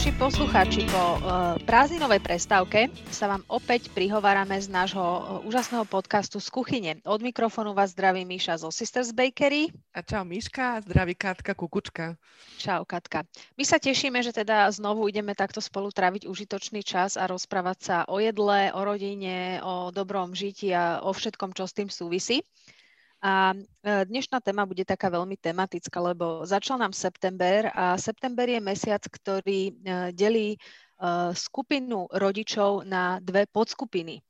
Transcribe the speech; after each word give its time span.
naši 0.00 0.16
poslucháči, 0.16 0.82
po 0.88 0.96
uh, 0.96 1.60
prázdninovej 1.68 2.24
prestávke 2.24 2.88
sa 3.12 3.28
vám 3.28 3.44
opäť 3.52 3.92
prihovárame 3.92 4.56
z 4.56 4.72
nášho 4.72 4.96
uh, 5.04 5.44
úžasného 5.44 5.84
podcastu 5.84 6.40
z 6.40 6.48
kuchyne. 6.48 6.92
Od 7.04 7.20
mikrofónu 7.20 7.76
vás 7.76 7.92
zdraví 7.92 8.24
Míša 8.24 8.64
zo 8.64 8.72
Sisters 8.72 9.12
Bakery. 9.12 9.68
A 9.92 10.00
čau 10.00 10.24
Míška, 10.24 10.80
zdraví 10.88 11.12
Katka 11.12 11.52
Kukučka. 11.52 12.16
Čau 12.56 12.88
Katka. 12.88 13.28
My 13.60 13.64
sa 13.68 13.76
tešíme, 13.76 14.24
že 14.24 14.32
teda 14.32 14.72
znovu 14.72 15.04
ideme 15.04 15.36
takto 15.36 15.60
spolu 15.60 15.92
tráviť 15.92 16.24
užitočný 16.24 16.80
čas 16.80 17.20
a 17.20 17.28
rozprávať 17.28 17.78
sa 17.84 17.96
o 18.08 18.24
jedle, 18.24 18.72
o 18.72 18.80
rodine, 18.80 19.60
o 19.60 19.92
dobrom 19.92 20.32
žití 20.32 20.72
a 20.72 21.04
o 21.04 21.12
všetkom, 21.12 21.52
čo 21.52 21.68
s 21.68 21.76
tým 21.76 21.92
súvisí. 21.92 22.40
A 23.20 23.52
e, 23.52 24.08
dnešná 24.08 24.40
téma 24.40 24.64
bude 24.64 24.80
taká 24.80 25.12
veľmi 25.12 25.36
tematická, 25.36 26.00
lebo 26.00 26.40
začal 26.48 26.80
nám 26.80 26.96
september 26.96 27.68
a 27.76 28.00
september 28.00 28.48
je 28.48 28.60
mesiac, 28.64 29.04
ktorý 29.04 29.60
e, 29.68 29.72
delí 30.16 30.56
e, 30.56 30.58
skupinu 31.36 32.08
rodičov 32.08 32.88
na 32.88 33.20
dve 33.20 33.44
podskupiny. 33.44 34.24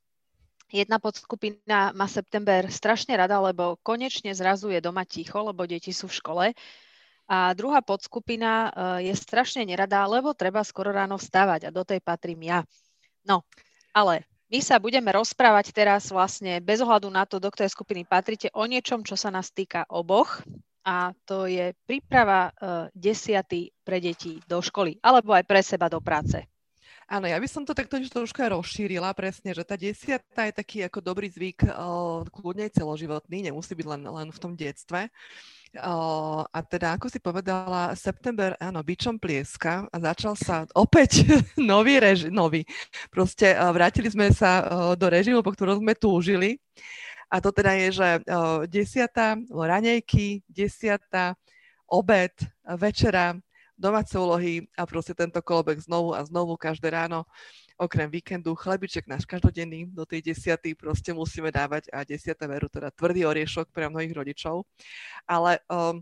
Jedna 0.67 0.99
podskupina 0.99 1.95
má 1.95 2.07
september 2.11 2.67
strašne 2.67 3.15
rada, 3.15 3.39
lebo 3.39 3.79
konečne 3.79 4.35
zrazu 4.35 4.71
je 4.75 4.83
doma 4.83 5.07
ticho, 5.07 5.39
lebo 5.39 5.63
deti 5.63 5.95
sú 5.95 6.11
v 6.11 6.17
škole. 6.19 6.45
A 7.31 7.55
druhá 7.55 7.79
podskupina 7.79 8.71
je 8.99 9.11
strašne 9.15 9.63
nerada, 9.63 10.03
lebo 10.03 10.35
treba 10.35 10.63
skoro 10.67 10.91
ráno 10.91 11.15
vstávať 11.15 11.67
a 11.67 11.75
do 11.75 11.83
tej 11.83 12.03
patrím 12.03 12.43
ja. 12.43 12.59
No, 13.23 13.43
ale 13.91 14.30
my 14.51 14.59
sa 14.59 14.83
budeme 14.83 15.07
rozprávať 15.15 15.71
teraz 15.71 16.11
vlastne 16.11 16.59
bez 16.59 16.83
ohľadu 16.83 17.07
na 17.07 17.23
to, 17.23 17.39
do 17.39 17.47
ktorej 17.47 17.71
skupiny 17.71 18.03
patríte, 18.03 18.51
o 18.51 18.67
niečom, 18.67 18.99
čo 19.07 19.15
sa 19.15 19.31
nás 19.31 19.47
týka 19.55 19.87
oboch 19.87 20.43
a 20.83 21.15
to 21.23 21.47
je 21.47 21.71
príprava 21.87 22.51
uh, 22.51 22.91
desiaty 22.91 23.71
pre 23.85 24.03
deti 24.03 24.43
do 24.43 24.59
školy 24.59 24.99
alebo 24.99 25.31
aj 25.31 25.47
pre 25.47 25.63
seba 25.63 25.87
do 25.87 26.03
práce. 26.03 26.50
Áno, 27.11 27.27
ja 27.27 27.35
by 27.35 27.43
som 27.43 27.67
to 27.67 27.75
takto 27.75 27.99
trošku 27.99 28.39
aj 28.39 28.55
rozšírila 28.55 29.11
presne, 29.11 29.51
že 29.51 29.67
tá 29.67 29.75
desiata 29.75 30.47
je 30.47 30.55
taký 30.55 30.87
ako 30.87 31.03
dobrý 31.03 31.27
zvyk, 31.27 31.67
uh, 31.67 32.23
kľudne 32.31 32.71
celoživotný, 32.71 33.51
nemusí 33.51 33.75
byť 33.75 33.83
len, 33.83 34.01
len 34.07 34.27
v 34.31 34.39
tom 34.39 34.55
detstve. 34.55 35.11
O, 35.71 36.43
a 36.43 36.59
teda, 36.67 36.99
ako 36.99 37.07
si 37.07 37.19
povedala, 37.23 37.95
september, 37.95 38.59
áno, 38.59 38.83
bičom 38.83 39.15
plieska 39.15 39.87
a 39.87 39.95
začal 40.03 40.35
sa 40.35 40.67
opäť 40.75 41.23
nový 41.59 41.95
režim, 41.99 42.31
nový. 42.31 42.67
Proste 43.07 43.55
vrátili 43.55 44.11
sme 44.11 44.31
sa 44.35 44.67
do 44.95 45.07
režimu, 45.07 45.39
po 45.39 45.55
ktorom 45.55 45.79
sme 45.79 45.95
túžili. 45.95 46.59
A 47.31 47.39
to 47.39 47.55
teda 47.55 47.71
je, 47.79 48.03
že 48.03 48.09
desiata, 48.67 49.39
ranejky, 49.47 50.43
desiata, 50.43 51.39
obed, 51.87 52.35
večera, 52.75 53.39
domáce 53.81 54.13
úlohy 54.13 54.69
a 54.77 54.85
proste 54.85 55.17
tento 55.17 55.41
kolobek 55.41 55.81
znovu 55.81 56.13
a 56.13 56.21
znovu 56.21 56.53
každé 56.53 56.93
ráno 56.93 57.25
okrem 57.81 58.05
víkendu 58.05 58.53
chlebiček 58.53 59.09
náš 59.09 59.25
každodenný 59.25 59.89
do 59.89 60.05
tej 60.05 60.21
desiaty 60.21 60.77
proste 60.77 61.09
musíme 61.17 61.49
dávať 61.49 61.89
a 61.89 62.05
desiata 62.05 62.45
veru, 62.45 62.69
teda 62.69 62.93
tvrdý 62.93 63.25
oriešok 63.25 63.73
pre 63.73 63.89
mnohých 63.89 64.13
rodičov. 64.13 64.69
Ale 65.25 65.57
um, 65.65 65.97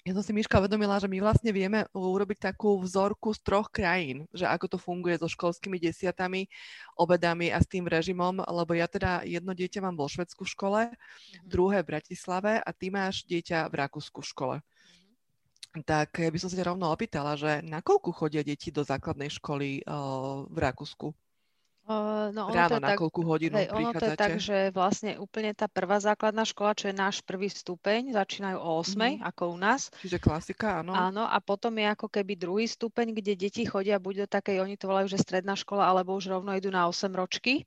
ja 0.00 0.16
som 0.16 0.24
si 0.24 0.32
Miška 0.32 0.56
uvedomila, 0.56 0.96
že 0.96 1.12
my 1.12 1.20
vlastne 1.20 1.52
vieme 1.52 1.84
urobiť 1.92 2.56
takú 2.56 2.80
vzorku 2.80 3.36
z 3.36 3.40
troch 3.44 3.68
krajín, 3.68 4.24
že 4.32 4.48
ako 4.48 4.72
to 4.72 4.78
funguje 4.80 5.20
so 5.20 5.28
školskými 5.28 5.76
desiatami, 5.76 6.48
obedami 6.96 7.52
a 7.52 7.60
s 7.60 7.68
tým 7.68 7.84
režimom, 7.84 8.40
lebo 8.40 8.72
ja 8.72 8.88
teda 8.88 9.20
jedno 9.28 9.52
dieťa 9.52 9.84
mám 9.84 10.00
vo 10.00 10.08
Švedsku 10.08 10.48
v 10.48 10.52
škole, 10.56 10.80
mm-hmm. 10.88 11.44
druhé 11.44 11.84
v 11.84 11.90
Bratislave 11.92 12.64
a 12.64 12.70
ty 12.72 12.88
máš 12.88 13.28
dieťa 13.28 13.68
v 13.68 13.74
Rakúsku 13.76 14.24
v 14.24 14.30
škole 14.32 14.56
tak 15.86 16.18
ja 16.18 16.30
by 16.30 16.38
som 16.42 16.50
sa 16.50 16.66
rovno 16.66 16.90
opýtala, 16.90 17.38
že 17.38 17.62
na 17.62 17.78
koľku 17.78 18.10
chodia 18.10 18.42
deti 18.42 18.74
do 18.74 18.82
základnej 18.82 19.30
školy 19.30 19.86
uh, 19.86 20.42
v 20.50 20.58
Rakúsku? 20.58 21.14
Uh, 21.90 22.30
no 22.30 22.54
Ráno 22.54 22.78
na 22.78 22.94
tak, 22.94 23.02
koľku 23.02 23.26
hodinu 23.26 23.58
hej, 23.58 23.66
ono 23.74 23.90
to 23.90 24.06
je 24.06 24.14
tak, 24.14 24.38
že 24.38 24.70
vlastne 24.70 25.18
úplne 25.18 25.50
tá 25.50 25.66
prvá 25.66 25.98
základná 25.98 26.46
škola, 26.46 26.70
čo 26.70 26.86
je 26.86 26.94
náš 26.94 27.18
prvý 27.26 27.50
stupeň, 27.50 28.14
začínajú 28.14 28.62
o 28.62 28.78
8, 28.78 28.94
mm-hmm. 28.94 29.26
ako 29.26 29.42
u 29.50 29.56
nás. 29.58 29.90
Čiže 29.98 30.22
klasika, 30.22 30.86
áno. 30.86 30.94
Áno, 30.94 31.26
a 31.26 31.34
potom 31.42 31.74
je 31.74 31.90
ako 31.90 32.06
keby 32.06 32.38
druhý 32.38 32.70
stupeň, 32.70 33.10
kde 33.10 33.34
deti 33.34 33.66
chodia 33.66 33.98
buď 33.98 34.22
do 34.22 34.26
takej, 34.30 34.62
oni 34.62 34.78
to 34.78 34.86
volajú, 34.86 35.10
že 35.10 35.18
stredná 35.18 35.58
škola, 35.58 35.90
alebo 35.90 36.14
už 36.14 36.30
rovno 36.30 36.54
idú 36.54 36.70
na 36.70 36.86
8 36.86 37.10
ročky, 37.10 37.66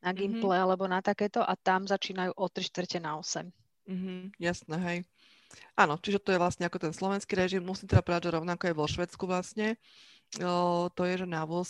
na. 0.00 0.16
Gimple 0.16 0.48
mm-hmm. 0.48 0.64
alebo 0.64 0.88
na 0.88 1.04
takéto 1.04 1.44
a 1.44 1.52
tam 1.52 1.84
začínajú 1.84 2.40
o 2.40 2.46
3 2.48 2.72
štvrte 2.72 2.98
na 3.04 3.20
8. 3.20 3.52
Mm-hmm, 3.88 4.20
jasné, 4.40 4.76
hej. 4.80 4.98
Áno, 5.78 5.96
čiže 5.96 6.20
to 6.20 6.34
je 6.34 6.42
vlastne 6.42 6.68
ako 6.68 6.78
ten 6.78 6.92
slovenský 6.92 7.32
režim. 7.38 7.64
Musím 7.64 7.88
teda 7.88 8.04
povedať, 8.04 8.28
že 8.28 8.36
rovnako 8.36 8.62
aj 8.68 8.74
vo 8.76 8.86
Švedsku 8.86 9.24
vlastne. 9.24 9.80
O, 10.44 10.92
to 10.92 11.08
je, 11.08 11.24
že 11.24 11.26
na 11.26 11.48
8, 11.48 11.64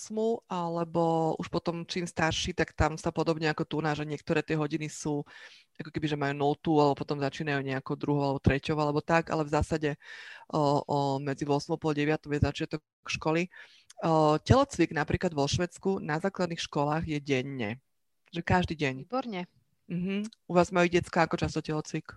alebo 0.50 1.34
už 1.38 1.46
potom 1.46 1.86
čím 1.86 2.10
starší, 2.10 2.58
tak 2.58 2.74
tam 2.74 2.98
sa 2.98 3.14
podobne 3.14 3.46
ako 3.46 3.62
tu 3.62 3.76
na, 3.78 3.94
že 3.94 4.02
niektoré 4.02 4.42
tie 4.42 4.58
hodiny 4.58 4.90
sú 4.90 5.22
ako 5.78 5.94
keby, 5.94 6.10
že 6.10 6.18
majú 6.18 6.58
0, 6.58 6.82
alebo 6.82 6.98
potom 6.98 7.22
začínajú 7.22 7.62
nejako 7.62 7.94
druhou 7.94 8.24
alebo 8.34 8.42
treťou, 8.42 8.74
alebo 8.74 8.98
tak, 8.98 9.30
ale 9.30 9.46
v 9.46 9.54
zásade 9.54 9.90
o, 10.50 10.82
o 10.82 10.98
medzi 11.22 11.46
8 11.46 11.70
a 11.70 11.78
pol 11.78 11.94
9 11.94 12.18
je 12.18 12.40
začiatok 12.42 12.82
školy. 13.06 13.46
O, 14.02 14.42
telocvik 14.42 14.90
napríklad 14.90 15.30
vo 15.30 15.46
Švedsku 15.46 16.02
na 16.02 16.18
základných 16.18 16.58
školách 16.58 17.06
je 17.06 17.18
denne. 17.22 17.78
Že 18.34 18.42
každý 18.42 18.74
deň. 18.74 18.94
Výborne. 19.06 19.46
Uh-huh. 19.86 20.26
U 20.50 20.52
vás 20.52 20.74
majú 20.74 20.90
detská 20.90 21.30
ako 21.30 21.38
často 21.38 21.62
telocvik? 21.62 22.10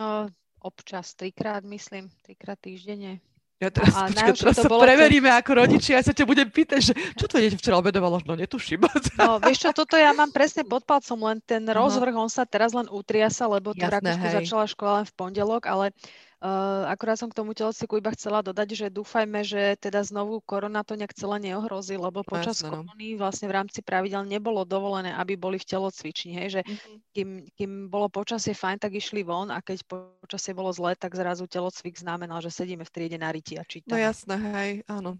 O, 0.00 0.32
občas, 0.64 1.12
trikrát 1.12 1.60
myslím, 1.68 2.08
trikrát 2.24 2.56
týždenne. 2.56 3.20
Ja 3.62 3.70
teraz, 3.70 3.94
no, 3.94 4.10
počka, 4.10 4.32
teraz 4.34 4.56
sa 4.58 4.68
preveríme 4.68 5.30
to... 5.30 5.38
ako 5.38 5.50
rodičia, 5.62 5.96
ja 5.96 6.02
sa 6.02 6.10
ťa 6.10 6.26
budem 6.26 6.48
pýtať, 6.50 6.80
že 6.90 6.92
čo 7.14 7.30
tvoje 7.30 7.46
dieťa 7.48 7.58
včera 7.62 7.78
obedovalo, 7.78 8.18
no 8.26 8.34
netuším. 8.34 8.82
No 9.20 9.38
vieš 9.38 9.62
čo, 9.62 9.70
toto 9.70 9.94
ja 9.94 10.10
mám 10.10 10.34
presne 10.34 10.66
pod 10.66 10.82
palcom, 10.82 11.30
len 11.30 11.38
ten 11.38 11.62
rozvrh, 11.62 12.12
on 12.18 12.26
sa 12.26 12.42
teraz 12.42 12.74
len 12.74 12.90
utriasa, 12.90 13.46
lebo 13.46 13.70
tu 13.70 13.86
Rakúsku 13.86 14.26
začala 14.26 14.64
škola 14.66 14.92
len 15.00 15.06
v 15.06 15.14
pondelok, 15.14 15.70
ale 15.70 15.94
Uh, 16.44 16.84
akurát 16.92 17.16
som 17.16 17.32
k 17.32 17.40
tomu 17.40 17.56
telocviku 17.56 17.96
iba 17.96 18.12
chcela 18.12 18.44
dodať, 18.44 18.76
že 18.76 18.86
dúfajme, 18.92 19.40
že 19.48 19.80
teda 19.80 20.04
znovu 20.04 20.44
korona 20.44 20.84
to 20.84 20.92
nejak 20.92 21.16
celé 21.16 21.40
neohrozí, 21.40 21.96
lebo 21.96 22.20
počas 22.20 22.60
Jasne, 22.60 22.68
no. 22.68 22.84
korony 22.84 23.16
vlastne 23.16 23.48
v 23.48 23.56
rámci 23.56 23.80
pravidel 23.80 24.28
nebolo 24.28 24.60
dovolené, 24.68 25.16
aby 25.16 25.40
boli 25.40 25.56
v 25.56 25.64
telocvični, 25.64 26.36
hej, 26.36 26.48
že 26.52 26.60
mm-hmm. 26.60 26.96
kým, 27.16 27.28
kým 27.48 27.70
bolo 27.88 28.12
počasie 28.12 28.52
fajn, 28.52 28.76
tak 28.76 28.92
išli 28.92 29.24
von 29.24 29.48
a 29.48 29.64
keď 29.64 29.88
počasie 30.20 30.52
bolo 30.52 30.68
zlé, 30.68 30.92
tak 31.00 31.16
zrazu 31.16 31.48
telocvik 31.48 31.96
znamenal, 31.96 32.44
že 32.44 32.52
sedíme 32.52 32.84
v 32.84 32.92
triede 32.92 33.16
na 33.16 33.32
riti 33.32 33.56
a 33.56 33.64
čítame. 33.64 33.96
No 33.96 34.04
jasné, 34.04 34.36
hej, 34.36 34.70
áno. 34.84 35.16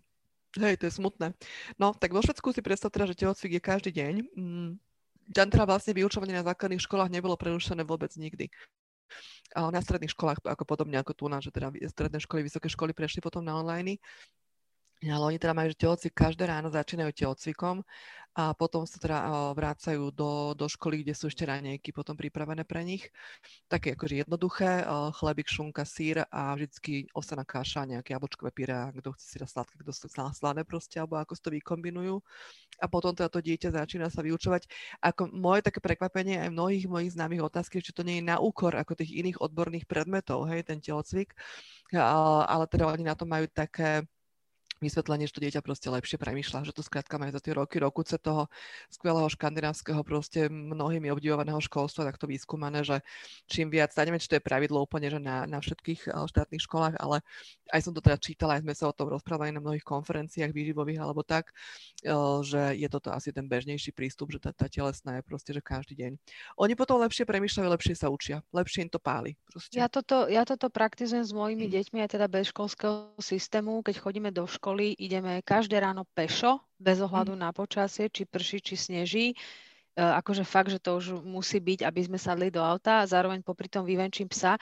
Hej, 0.61 0.77
to 0.77 0.93
je 0.93 1.01
smutné. 1.01 1.33
No, 1.81 1.97
tak 1.97 2.13
vo 2.13 2.21
Švedsku 2.21 2.53
si 2.53 2.61
predstav 2.61 2.93
teda, 2.93 3.09
že 3.09 3.17
telocvik 3.17 3.57
je 3.57 3.63
každý 3.65 3.97
deň. 3.97 4.15
Mm. 4.37 4.71
Teda 5.33 5.65
vlastne 5.65 5.97
vyučovanie 5.97 6.37
na 6.37 6.45
základných 6.45 6.85
školách 6.85 7.09
nebolo 7.09 7.33
prerušené 7.41 7.81
vôbec 7.81 8.13
nikdy 8.21 8.53
na 9.55 9.81
stredných 9.81 10.13
školách, 10.13 10.43
ako 10.43 10.65
podobne 10.67 10.99
ako 10.99 11.13
tu, 11.15 11.25
že 11.39 11.55
teda 11.55 11.71
stredné 11.91 12.19
školy, 12.19 12.43
vysoké 12.43 12.67
školy 12.67 12.91
prešli 12.91 13.23
potom 13.23 13.45
na 13.47 13.55
online. 13.55 13.97
Ale 15.05 15.25
oni 15.35 15.39
teda 15.39 15.53
majú, 15.53 15.69
telocvik 15.77 16.17
každé 16.17 16.49
ráno 16.49 16.73
začínajú 16.73 17.13
telocvikom 17.13 17.85
a 18.35 18.51
potom 18.51 18.83
sa 18.83 18.99
teda 18.99 19.19
vrácajú 19.55 20.11
do, 20.11 20.59
do 20.59 20.67
školy, 20.67 21.07
kde 21.07 21.15
sú 21.15 21.31
ešte 21.31 21.47
ranejky 21.47 21.95
potom 21.95 22.19
pripravené 22.19 22.67
pre 22.67 22.83
nich. 22.83 23.07
Také 23.71 23.95
akože 23.95 24.27
jednoduché, 24.27 24.83
chlebík, 25.15 25.47
šunka, 25.47 25.87
sír 25.87 26.27
a 26.27 26.51
vždycky 26.59 27.07
osaná 27.15 27.47
kaša, 27.47 27.87
nejaké 27.87 28.11
jablčkové 28.11 28.51
pyré, 28.51 28.91
kto 28.91 29.15
chce 29.15 29.27
si 29.31 29.37
dať 29.39 29.51
sladké, 29.55 29.75
kto 29.79 29.91
chce 29.95 30.07
sladé 30.11 30.67
proste, 30.67 30.99
alebo 30.99 31.15
ako 31.23 31.39
si 31.39 31.43
to 31.47 31.55
vykombinujú. 31.55 32.19
A 32.83 32.91
potom 32.91 33.15
teda 33.15 33.31
to 33.31 33.39
dieťa 33.39 33.71
začína 33.71 34.11
sa 34.11 34.19
vyučovať. 34.19 34.67
Ako 34.99 35.31
moje 35.31 35.63
také 35.63 35.79
prekvapenie 35.79 36.43
aj 36.43 36.51
mnohých 36.51 36.91
mojich 36.91 37.15
známych 37.15 37.39
otázky, 37.39 37.79
či 37.87 37.95
to 37.95 38.03
nie 38.03 38.19
je 38.19 38.27
na 38.27 38.43
úkor 38.43 38.75
ako 38.75 38.99
tých 38.99 39.15
iných 39.15 39.39
odborných 39.39 39.87
predmetov, 39.87 40.51
hej, 40.51 40.67
ten 40.67 40.83
telocvik, 40.83 41.39
ale 41.95 42.67
teda 42.67 42.91
oni 42.91 43.07
na 43.07 43.15
to 43.15 43.31
majú 43.31 43.47
také 43.47 44.03
vysvetlenie, 44.87 45.25
že 45.25 45.35
to 45.35 45.45
dieťa 45.45 45.61
proste 45.65 45.89
lepšie 45.89 46.21
premýšľa, 46.21 46.69
že 46.69 46.77
to 46.77 46.85
skrátka 46.85 47.17
má 47.17 47.33
za 47.33 47.41
tie 47.41 47.57
roky, 47.57 47.81
rokuce 47.81 48.21
toho 48.21 48.53
skvelého 48.93 49.27
škandinávskeho 49.33 50.05
proste 50.05 50.53
mnohými 50.53 51.09
obdivovaného 51.09 51.59
školstva 51.59 52.05
takto 52.05 52.29
vyskúmané, 52.29 52.85
že 52.85 53.01
čím 53.49 53.73
viac, 53.73 53.97
neviem, 53.97 54.21
či 54.21 54.29
to 54.29 54.37
je 54.37 54.45
pravidlo 54.45 54.85
úplne, 54.85 55.09
že 55.09 55.21
na, 55.21 55.49
na 55.49 55.59
všetkých 55.59 56.11
eh, 56.11 56.25
štátnych 56.29 56.63
školách, 56.63 57.01
ale 57.01 57.25
aj 57.73 57.81
som 57.81 57.93
to 57.97 58.05
teda 58.05 58.21
čítala, 58.21 58.61
aj 58.61 58.63
sme 58.69 58.75
sa 58.77 58.91
o 58.91 58.97
tom 58.97 59.09
rozprávali 59.09 59.55
na 59.55 59.65
mnohých 59.65 59.87
konferenciách 59.87 60.51
výživových 60.51 61.01
alebo 61.01 61.25
tak, 61.25 61.55
eh, 62.05 62.13
že 62.45 62.77
je 62.77 62.89
toto 62.91 63.15
asi 63.15 63.31
ten 63.31 63.47
bežnejší 63.47 63.95
prístup, 63.95 64.35
že 64.35 64.43
tá, 64.43 64.51
tá 64.51 64.67
telesná 64.67 65.19
je 65.19 65.23
proste, 65.25 65.51
že 65.55 65.65
každý 65.65 65.95
deň. 65.97 66.13
Oni 66.59 66.75
potom 66.75 66.99
lepšie 67.01 67.25
premýšľajú, 67.25 67.69
lepšie 67.71 67.95
sa 67.95 68.11
učia, 68.11 68.43
lepšie 68.51 68.85
im 68.85 68.91
to 68.91 68.99
páli. 68.99 69.39
Proste. 69.47 69.79
Ja 69.79 69.87
toto, 69.87 70.27
ja 70.27 70.43
toto 70.43 70.67
praktizujem 70.69 71.23
s 71.23 71.31
mojimi 71.31 71.71
deťmi 71.71 72.03
aj 72.03 72.19
teda 72.19 72.27
bez 72.27 72.51
školského 72.51 73.15
systému, 73.23 73.87
keď 73.87 74.03
chodíme 74.03 74.35
do 74.35 74.43
školy 74.51 74.74
školy 74.75 74.99
ideme 74.99 75.39
každé 75.47 75.79
ráno 75.79 76.03
pešo, 76.19 76.59
bez 76.83 76.99
ohľadu 76.99 77.39
mm. 77.39 77.41
na 77.47 77.55
počasie, 77.55 78.11
či 78.11 78.27
prší, 78.27 78.59
či 78.59 78.75
sneží. 78.75 79.27
E, 79.31 79.37
akože 80.03 80.43
fakt, 80.43 80.75
že 80.75 80.83
to 80.83 80.99
už 80.99 81.23
musí 81.23 81.63
byť, 81.63 81.87
aby 81.87 82.01
sme 82.03 82.19
sadli 82.19 82.51
do 82.51 82.59
auta 82.59 82.99
a 82.99 83.07
zároveň 83.07 83.39
popri 83.47 83.71
tom 83.71 83.87
vyvenčím 83.87 84.27
psa. 84.27 84.59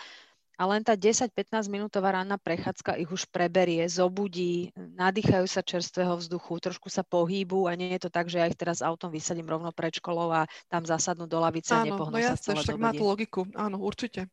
A 0.61 0.63
len 0.69 0.85
tá 0.85 0.93
10-15 0.93 1.73
minútová 1.73 2.15
ranná 2.15 2.37
prechádzka 2.37 3.01
ich 3.01 3.09
už 3.09 3.29
preberie, 3.33 3.83
zobudí, 3.89 4.69
nadýchajú 4.77 5.47
sa 5.49 5.65
čerstvého 5.65 6.15
vzduchu, 6.21 6.61
trošku 6.61 6.93
sa 6.93 7.01
pohýbu 7.01 7.67
a 7.69 7.73
nie 7.73 7.97
je 7.97 8.09
to 8.09 8.11
tak, 8.13 8.29
že 8.29 8.39
ja 8.39 8.47
ich 8.47 8.59
teraz 8.59 8.85
autom 8.85 9.09
vysadím 9.09 9.49
rovno 9.49 9.73
pred 9.73 9.97
školou 9.97 10.29
a 10.29 10.45
tam 10.69 10.85
zasadnú 10.85 11.25
do 11.25 11.41
lavice 11.41 11.73
a 11.73 11.85
nepohnú 11.89 12.17
no 12.17 12.21
sa 12.21 12.37
jasne, 12.37 12.45
celé 12.53 12.61
však 12.63 12.79
má 12.79 12.91
to 12.93 13.05
logiku, 13.05 13.41
áno, 13.57 13.81
určite. 13.81 14.29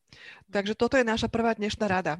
Takže 0.50 0.74
toto 0.76 1.00
je 1.00 1.06
naša 1.08 1.32
prvá 1.32 1.56
dnešná 1.56 1.86
rada. 1.88 2.20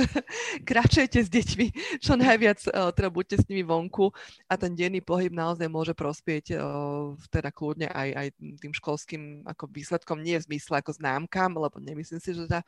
Kračujte 0.68 1.24
s 1.24 1.30
deťmi, 1.32 1.98
čo 2.04 2.20
najviac, 2.20 2.60
uh, 2.68 2.92
teda 2.92 3.08
buďte 3.08 3.36
s 3.40 3.48
nimi 3.48 3.64
vonku 3.64 4.12
a 4.50 4.54
ten 4.60 4.76
denný 4.76 5.00
pohyb 5.00 5.32
naozaj 5.32 5.66
môže 5.70 5.94
prospieť 5.96 6.58
uh, 6.58 7.14
teda 7.32 7.50
kľudne 7.54 7.88
aj, 7.88 8.08
aj 8.14 8.26
tým 8.60 8.72
školským 8.74 9.22
ako 9.48 9.70
výsledkom, 9.70 10.20
nie 10.20 10.36
v 10.38 10.46
zmysle 10.50 10.82
ako 10.82 10.92
známkam, 10.98 11.56
lebo 11.56 11.78
nemyslím 11.80 12.20
si, 12.20 12.36
že 12.36 12.46
tá, 12.46 12.60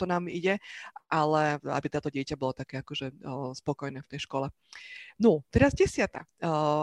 to 0.00 0.08
nám 0.08 0.32
ide, 0.32 0.56
ale 1.12 1.60
aby 1.60 1.88
táto 1.92 2.08
dieťa 2.08 2.40
bolo 2.40 2.56
také 2.56 2.80
akože 2.80 3.12
spokojné 3.60 4.00
v 4.00 4.08
tej 4.08 4.24
škole. 4.24 4.48
No, 5.20 5.44
teraz 5.52 5.76
desiata. 5.76 6.24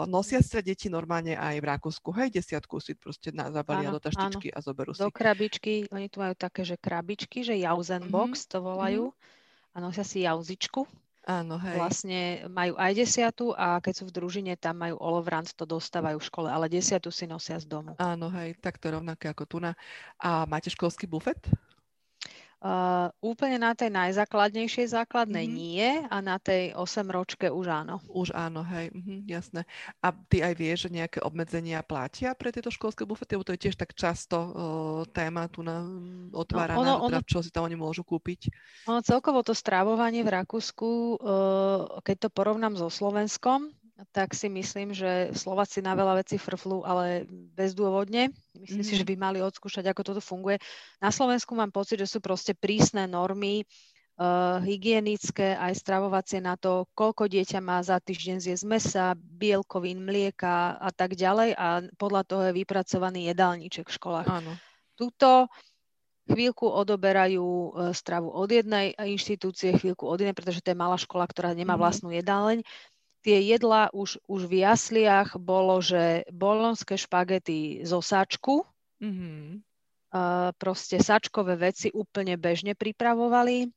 Nosia 0.06 0.38
sa 0.38 0.62
deti 0.62 0.86
normálne 0.86 1.34
aj 1.34 1.58
v 1.58 1.66
Rakúsku, 1.66 2.14
hej, 2.14 2.30
desiatku 2.30 2.78
si 2.78 2.94
proste 2.94 3.34
na, 3.34 3.50
zabalia 3.50 3.90
áno, 3.90 3.98
do 3.98 4.00
taštičky 4.06 4.54
áno. 4.54 4.56
a 4.56 4.58
zoberú 4.62 4.90
si. 4.94 5.02
Do 5.02 5.10
krabičky, 5.10 5.90
oni 5.90 6.06
tu 6.06 6.22
majú 6.22 6.38
také, 6.38 6.62
že 6.62 6.78
krabičky, 6.78 7.42
že 7.42 7.58
Jausenbox 7.58 8.46
mm-hmm. 8.46 8.52
to 8.54 8.58
volajú 8.62 9.04
mm-hmm. 9.10 9.74
a 9.74 9.76
nosia 9.82 10.06
si 10.06 10.22
jauzičku. 10.22 10.86
Áno, 11.28 11.60
hej. 11.60 11.76
Vlastne 11.76 12.20
majú 12.48 12.72
aj 12.80 12.92
desiatu 12.96 13.52
a 13.52 13.84
keď 13.84 14.00
sú 14.00 14.04
v 14.08 14.16
družine, 14.16 14.56
tam 14.56 14.80
majú 14.80 14.96
olovrant, 14.96 15.44
to 15.52 15.68
dostávajú 15.68 16.16
v 16.16 16.24
škole, 16.24 16.48
ale 16.48 16.72
desiatu 16.72 17.12
si 17.12 17.28
nosia 17.28 17.60
z 17.60 17.68
domu. 17.68 17.92
Áno, 18.00 18.32
hej, 18.32 18.56
tak 18.64 18.80
to 18.80 18.88
rovnaké 18.88 19.28
ako 19.28 19.44
tu 19.44 19.60
na. 19.60 19.76
A 20.16 20.48
máte 20.48 20.72
školský 20.72 21.04
bufet? 21.04 21.36
Uh, 22.58 23.06
úplne 23.22 23.54
na 23.54 23.70
tej 23.70 23.86
najzákladnejšej 23.94 24.90
základnej 24.90 25.46
mm-hmm. 25.46 25.62
nie 25.62 25.88
a 26.10 26.18
na 26.18 26.42
tej 26.42 26.74
8 26.74 27.06
ročke 27.06 27.46
už 27.46 27.70
áno. 27.70 28.02
Už 28.10 28.34
áno, 28.34 28.66
hej, 28.66 28.90
mm, 28.90 29.30
jasné. 29.30 29.62
A 30.02 30.10
ty 30.10 30.42
aj 30.42 30.58
vieš, 30.58 30.90
že 30.90 30.98
nejaké 30.98 31.22
obmedzenia 31.22 31.86
platia 31.86 32.34
pre 32.34 32.50
tieto 32.50 32.74
školské 32.74 33.06
bufety, 33.06 33.38
lebo 33.38 33.46
to 33.46 33.54
je 33.54 33.62
tiež 33.62 33.78
tak 33.78 33.94
často 33.94 34.34
uh, 34.34 34.50
téma 35.06 35.46
tu 35.46 35.62
na 35.62 35.86
mm, 35.86 36.34
otváraná, 36.34 36.82
no, 36.82 37.06
ono, 37.06 37.14
teda, 37.14 37.22
čo 37.30 37.46
si 37.46 37.54
tam 37.54 37.62
oni 37.70 37.78
môžu 37.78 38.02
kúpiť? 38.02 38.50
Ono 38.90 39.06
celkovo 39.06 39.46
to 39.46 39.54
strávovanie 39.54 40.26
v 40.26 40.42
Rakúsku, 40.42 41.14
uh, 41.14 42.02
keď 42.02 42.26
to 42.26 42.28
porovnám 42.34 42.74
so 42.74 42.90
Slovenskom, 42.90 43.70
tak 44.14 44.30
si 44.34 44.46
myslím, 44.46 44.94
že 44.94 45.34
Slováci 45.34 45.82
na 45.82 45.98
veľa 45.98 46.22
vecí 46.22 46.38
frflú, 46.38 46.86
ale 46.86 47.26
bezdôvodne. 47.58 48.30
Myslím 48.54 48.82
mm-hmm. 48.82 48.86
si, 48.86 48.94
že 48.94 49.04
mhm. 49.06 49.10
by 49.10 49.14
mali 49.18 49.38
odskúšať, 49.42 49.90
ako 49.90 50.02
toto 50.14 50.22
funguje. 50.22 50.62
Na 51.02 51.10
Slovensku 51.10 51.54
mám 51.58 51.74
pocit, 51.74 51.98
že 51.98 52.06
sú 52.06 52.22
proste 52.22 52.54
prísne 52.54 53.10
normy, 53.10 53.66
uh, 54.18 54.62
hygienické, 54.62 55.58
aj 55.58 55.78
stravovacie 55.78 56.38
na 56.38 56.54
to, 56.54 56.86
koľko 56.94 57.26
dieťa 57.26 57.58
má 57.58 57.82
za 57.82 57.98
týždeň 57.98 58.38
zjesť 58.38 58.64
mesa, 58.70 59.06
bielkovín, 59.18 60.02
mlieka 60.02 60.78
a 60.78 60.90
tak 60.94 61.18
ďalej 61.18 61.58
a 61.58 61.82
podľa 61.98 62.22
toho 62.26 62.42
je 62.50 62.58
vypracovaný 62.58 63.30
jedálniček 63.34 63.90
v 63.90 63.96
školách. 63.98 64.26
Áno. 64.30 64.52
Tuto 64.98 65.50
chvíľku 66.28 66.70
odoberajú 66.70 67.46
uh, 67.46 67.90
stravu 67.90 68.30
od 68.30 68.46
jednej 68.46 68.94
inštitúcie, 68.94 69.74
chvíľku 69.74 70.06
od 70.06 70.22
inej, 70.22 70.38
pretože 70.38 70.62
to 70.62 70.70
je 70.70 70.78
malá 70.78 70.94
škola, 70.94 71.26
ktorá 71.26 71.50
nemá 71.50 71.74
mm-hmm. 71.74 71.82
vlastnú 71.82 72.10
jedáleň 72.14 72.62
tie 73.28 73.44
jedlá 73.44 73.92
už, 73.92 74.16
už 74.24 74.48
v 74.48 74.64
jasliach 74.64 75.36
bolo, 75.36 75.84
že 75.84 76.24
bolonské 76.32 76.96
špagety 76.96 77.84
zo 77.84 78.00
sačku, 78.00 78.64
mm-hmm. 79.04 79.60
uh, 80.16 80.48
proste 80.56 80.96
sačkové 80.96 81.60
veci 81.60 81.92
úplne 81.92 82.40
bežne 82.40 82.72
pripravovali, 82.72 83.68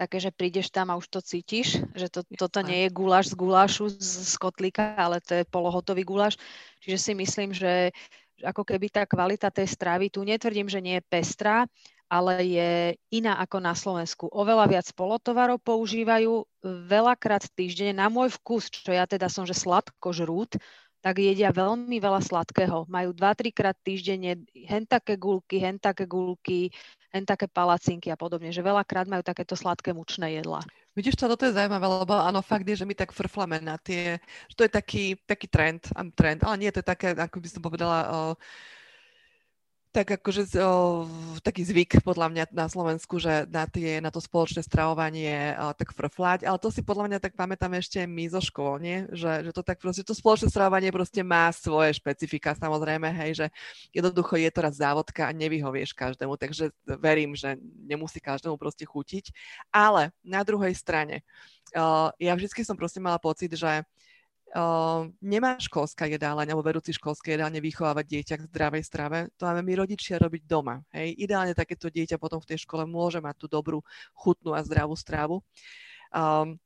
také, 0.00 0.16
že 0.16 0.32
prídeš 0.32 0.72
tam 0.72 0.88
a 0.88 0.96
už 0.96 1.12
to 1.12 1.20
cítiš, 1.20 1.84
že 1.92 2.08
to, 2.08 2.24
toto 2.24 2.64
nie 2.64 2.88
je 2.88 2.96
guláš 2.96 3.36
z 3.36 3.36
gulášu 3.36 3.92
z, 3.92 4.00
z 4.00 4.34
kotlíka, 4.40 4.96
ale 4.96 5.20
to 5.20 5.36
je 5.36 5.44
polohotový 5.44 6.08
guláš. 6.08 6.40
Čiže 6.80 6.96
si 6.96 7.12
myslím, 7.12 7.52
že 7.52 7.92
ako 8.40 8.64
keby 8.64 8.88
tá 8.88 9.04
kvalita 9.04 9.52
tej 9.52 9.68
stravy, 9.68 10.08
tu 10.08 10.24
netvrdím, 10.24 10.72
že 10.72 10.80
nie 10.80 10.96
je 10.96 11.04
pestrá, 11.04 11.68
ale 12.10 12.42
je 12.42 12.70
iná 13.14 13.38
ako 13.38 13.62
na 13.62 13.78
Slovensku. 13.78 14.26
Oveľa 14.34 14.66
viac 14.66 14.86
polotovarov 14.98 15.62
používajú, 15.62 16.42
veľakrát 16.90 17.46
týždenne. 17.54 17.94
Na 17.94 18.10
môj 18.10 18.34
vkus, 18.42 18.66
čo 18.66 18.90
ja 18.90 19.06
teda 19.06 19.30
som, 19.30 19.46
že 19.46 19.54
sladko 19.54 20.10
žrút, 20.10 20.58
tak 21.00 21.22
jedia 21.22 21.48
veľmi 21.54 21.96
veľa 21.96 22.20
sladkého. 22.20 22.84
Majú 22.90 23.16
2-3 23.16 23.56
krát 23.56 23.78
týždenne 23.80 24.44
hen 24.52 24.84
také 24.84 25.16
gulky, 25.16 25.56
hen 25.62 25.80
také 25.80 26.04
gulky, 26.04 26.68
hen 27.14 27.24
také 27.24 27.48
palacinky 27.48 28.12
a 28.12 28.18
podobne, 28.20 28.52
že 28.52 28.60
veľakrát 28.60 29.08
majú 29.08 29.24
takéto 29.24 29.56
sladké 29.56 29.96
mučné 29.96 30.42
jedla. 30.42 30.60
Vidíš, 30.92 31.16
čo 31.16 31.30
toto 31.30 31.46
je 31.46 31.56
zaujímavé, 31.56 31.86
lebo 31.86 32.14
áno, 32.14 32.42
fakt 32.42 32.66
je, 32.66 32.82
že 32.82 32.86
my 32.86 32.92
tak 32.92 33.14
frflame 33.14 33.62
na 33.62 33.78
tie, 33.78 34.18
že 34.50 34.54
to 34.58 34.62
je 34.66 34.72
taký, 34.72 35.04
taký 35.24 35.46
trend, 35.46 35.88
trend, 36.18 36.42
ale 36.42 36.56
nie, 36.58 36.70
to 36.74 36.82
je 36.82 36.86
také, 36.86 37.14
ako 37.14 37.38
by 37.38 37.48
som 37.48 37.62
povedala, 37.62 37.98
uh, 38.06 38.32
tak 39.90 40.22
akože 40.22 40.54
o, 40.62 41.02
taký 41.42 41.66
zvyk 41.66 42.06
podľa 42.06 42.30
mňa 42.30 42.44
na 42.54 42.70
Slovensku, 42.70 43.18
že 43.18 43.42
na, 43.50 43.66
tie, 43.66 43.98
na 43.98 44.14
to 44.14 44.22
spoločné 44.22 44.62
stravovanie 44.62 45.58
o, 45.58 45.74
tak 45.74 45.90
frflať, 45.90 46.46
ale 46.46 46.62
to 46.62 46.70
si 46.70 46.86
podľa 46.86 47.10
mňa 47.10 47.18
tak 47.18 47.34
pamätáme 47.34 47.82
ešte 47.82 48.06
my 48.06 48.30
zo 48.30 48.38
škôl, 48.38 48.78
nie? 48.78 49.10
Že, 49.10 49.50
že 49.50 49.52
to 49.52 49.62
tak 49.66 49.82
proste, 49.82 50.06
to 50.06 50.14
spoločné 50.14 50.46
stravovanie 50.46 50.94
proste 50.94 51.26
má 51.26 51.50
svoje 51.50 51.98
špecifika 51.98 52.54
samozrejme, 52.54 53.10
hej, 53.26 53.30
že 53.34 53.46
jednoducho 53.90 54.38
je 54.38 54.50
to 54.54 54.60
raz 54.62 54.78
závodka 54.78 55.26
a 55.26 55.34
nevyhovieš 55.34 55.90
každému, 55.98 56.38
takže 56.38 56.70
verím, 56.86 57.34
že 57.34 57.58
nemusí 57.82 58.22
každému 58.22 58.54
proste 58.54 58.86
chutiť, 58.86 59.34
ale 59.74 60.14
na 60.22 60.46
druhej 60.46 60.72
strane, 60.78 61.26
o, 61.74 62.14
ja 62.14 62.32
vždycky 62.38 62.62
som 62.62 62.78
proste 62.78 63.02
mala 63.02 63.18
pocit, 63.18 63.50
že 63.58 63.82
uh, 64.54 65.06
nemá 65.22 65.58
školská 65.58 66.06
jedáleň 66.10 66.54
alebo 66.54 66.66
vedúci 66.66 66.94
školské 66.94 67.38
jedálne 67.38 67.58
vychovávať 67.58 68.04
dieťa 68.06 68.34
k 68.40 68.46
zdravej 68.50 68.82
strave. 68.86 69.18
To 69.38 69.46
máme 69.46 69.62
my 69.62 69.72
rodičia 69.86 70.18
robiť 70.18 70.42
doma. 70.46 70.82
Hej. 70.94 71.18
Ideálne 71.18 71.54
takéto 71.54 71.90
dieťa 71.90 72.18
potom 72.18 72.42
v 72.42 72.54
tej 72.54 72.66
škole 72.66 72.86
môže 72.86 73.18
mať 73.22 73.36
tú 73.38 73.46
dobrú, 73.46 73.78
chutnú 74.14 74.54
a 74.54 74.60
zdravú 74.62 74.94
strávu. 74.94 75.42
Um, 76.10 76.58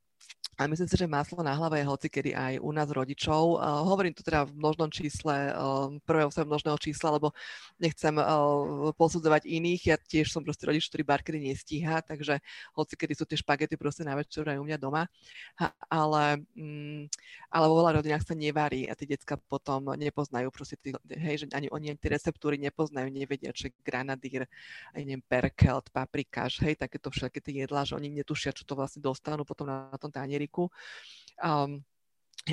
a 0.59 0.67
myslím 0.69 0.89
si, 0.91 0.97
že 0.99 1.07
maslo 1.09 1.41
na 1.41 1.55
hlave 1.57 1.81
je 1.81 1.87
hoci 1.89 2.09
kedy 2.11 2.31
aj 2.37 2.53
u 2.61 2.71
nás 2.75 2.91
rodičov. 2.91 3.57
Uh, 3.57 3.87
hovorím 3.89 4.13
to 4.13 4.21
teda 4.21 4.45
v 4.45 4.59
množnom 4.59 4.91
čísle, 4.93 5.55
uh, 5.55 5.89
prvého 6.05 6.29
svojho 6.29 6.51
množného 6.51 6.79
čísla, 6.83 7.17
lebo 7.17 7.33
nechcem 7.81 8.19
uh, 8.19 8.93
posudzovať 8.99 9.49
iných. 9.49 9.83
Ja 9.89 9.97
tiež 9.97 10.29
som 10.29 10.45
proste 10.45 10.67
rodič, 10.69 10.91
ktorý 10.91 11.07
barkedy 11.07 11.39
nestíha, 11.41 12.05
takže 12.05 12.43
hoci 12.75 12.95
kedy 12.99 13.15
sú 13.17 13.25
tie 13.25 13.39
špagety 13.39 13.79
proste 13.79 14.03
na 14.03 14.19
večer 14.19 14.45
aj 14.45 14.59
u 14.59 14.67
mňa 14.67 14.79
doma. 14.83 15.07
Ha, 15.63 15.73
ale, 15.89 16.43
um, 16.59 17.07
ale 17.49 17.65
vo 17.71 17.75
veľa 17.81 18.03
rodinách 18.03 18.27
sa 18.27 18.35
nevarí 18.35 18.91
a 18.91 18.99
tie 18.99 19.07
decka 19.07 19.39
potom 19.39 19.95
nepoznajú 19.95 20.51
proste, 20.51 20.75
tý, 20.77 20.93
hej, 21.15 21.47
že 21.47 21.47
ani 21.55 21.71
oni 21.71 21.95
ani 21.95 22.01
tie 22.03 22.11
receptúry 22.11 22.59
nepoznajú, 22.59 23.07
nevedia, 23.13 23.55
je 23.55 23.71
granadír, 23.85 24.51
aj 24.97 25.03
neviem, 25.05 25.23
perkelt, 25.23 25.93
paprikáš, 25.95 26.59
hej, 26.65 26.75
takéto 26.75 27.13
všetky 27.13 27.39
tie 27.39 27.55
jedlá, 27.63 27.87
že 27.87 27.95
oni 27.95 28.11
netušia, 28.11 28.51
čo 28.51 28.67
to 28.67 28.75
vlastne 28.75 29.05
dostanú 29.05 29.47
potom 29.47 29.69
na 29.69 29.95
tom 30.01 30.11
tanieri 30.11 30.44
Ameriku. 30.45 30.69
Um, 31.41 31.81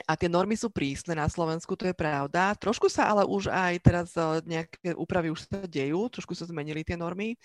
a 0.07 0.15
tie 0.15 0.31
normy 0.31 0.55
sú 0.55 0.71
prísne 0.71 1.19
na 1.19 1.27
Slovensku, 1.27 1.75
to 1.75 1.83
je 1.83 1.91
pravda. 1.91 2.55
Trošku 2.55 2.87
sa 2.87 3.11
ale 3.11 3.27
už 3.27 3.51
aj 3.51 3.75
teraz 3.83 4.15
uh, 4.15 4.39
nejaké 4.47 4.95
úpravy 4.95 5.35
už 5.35 5.43
sa 5.43 5.67
dejú, 5.67 6.07
trošku 6.07 6.31
sa 6.31 6.47
zmenili 6.47 6.79
tie 6.79 6.95
normy. 6.95 7.35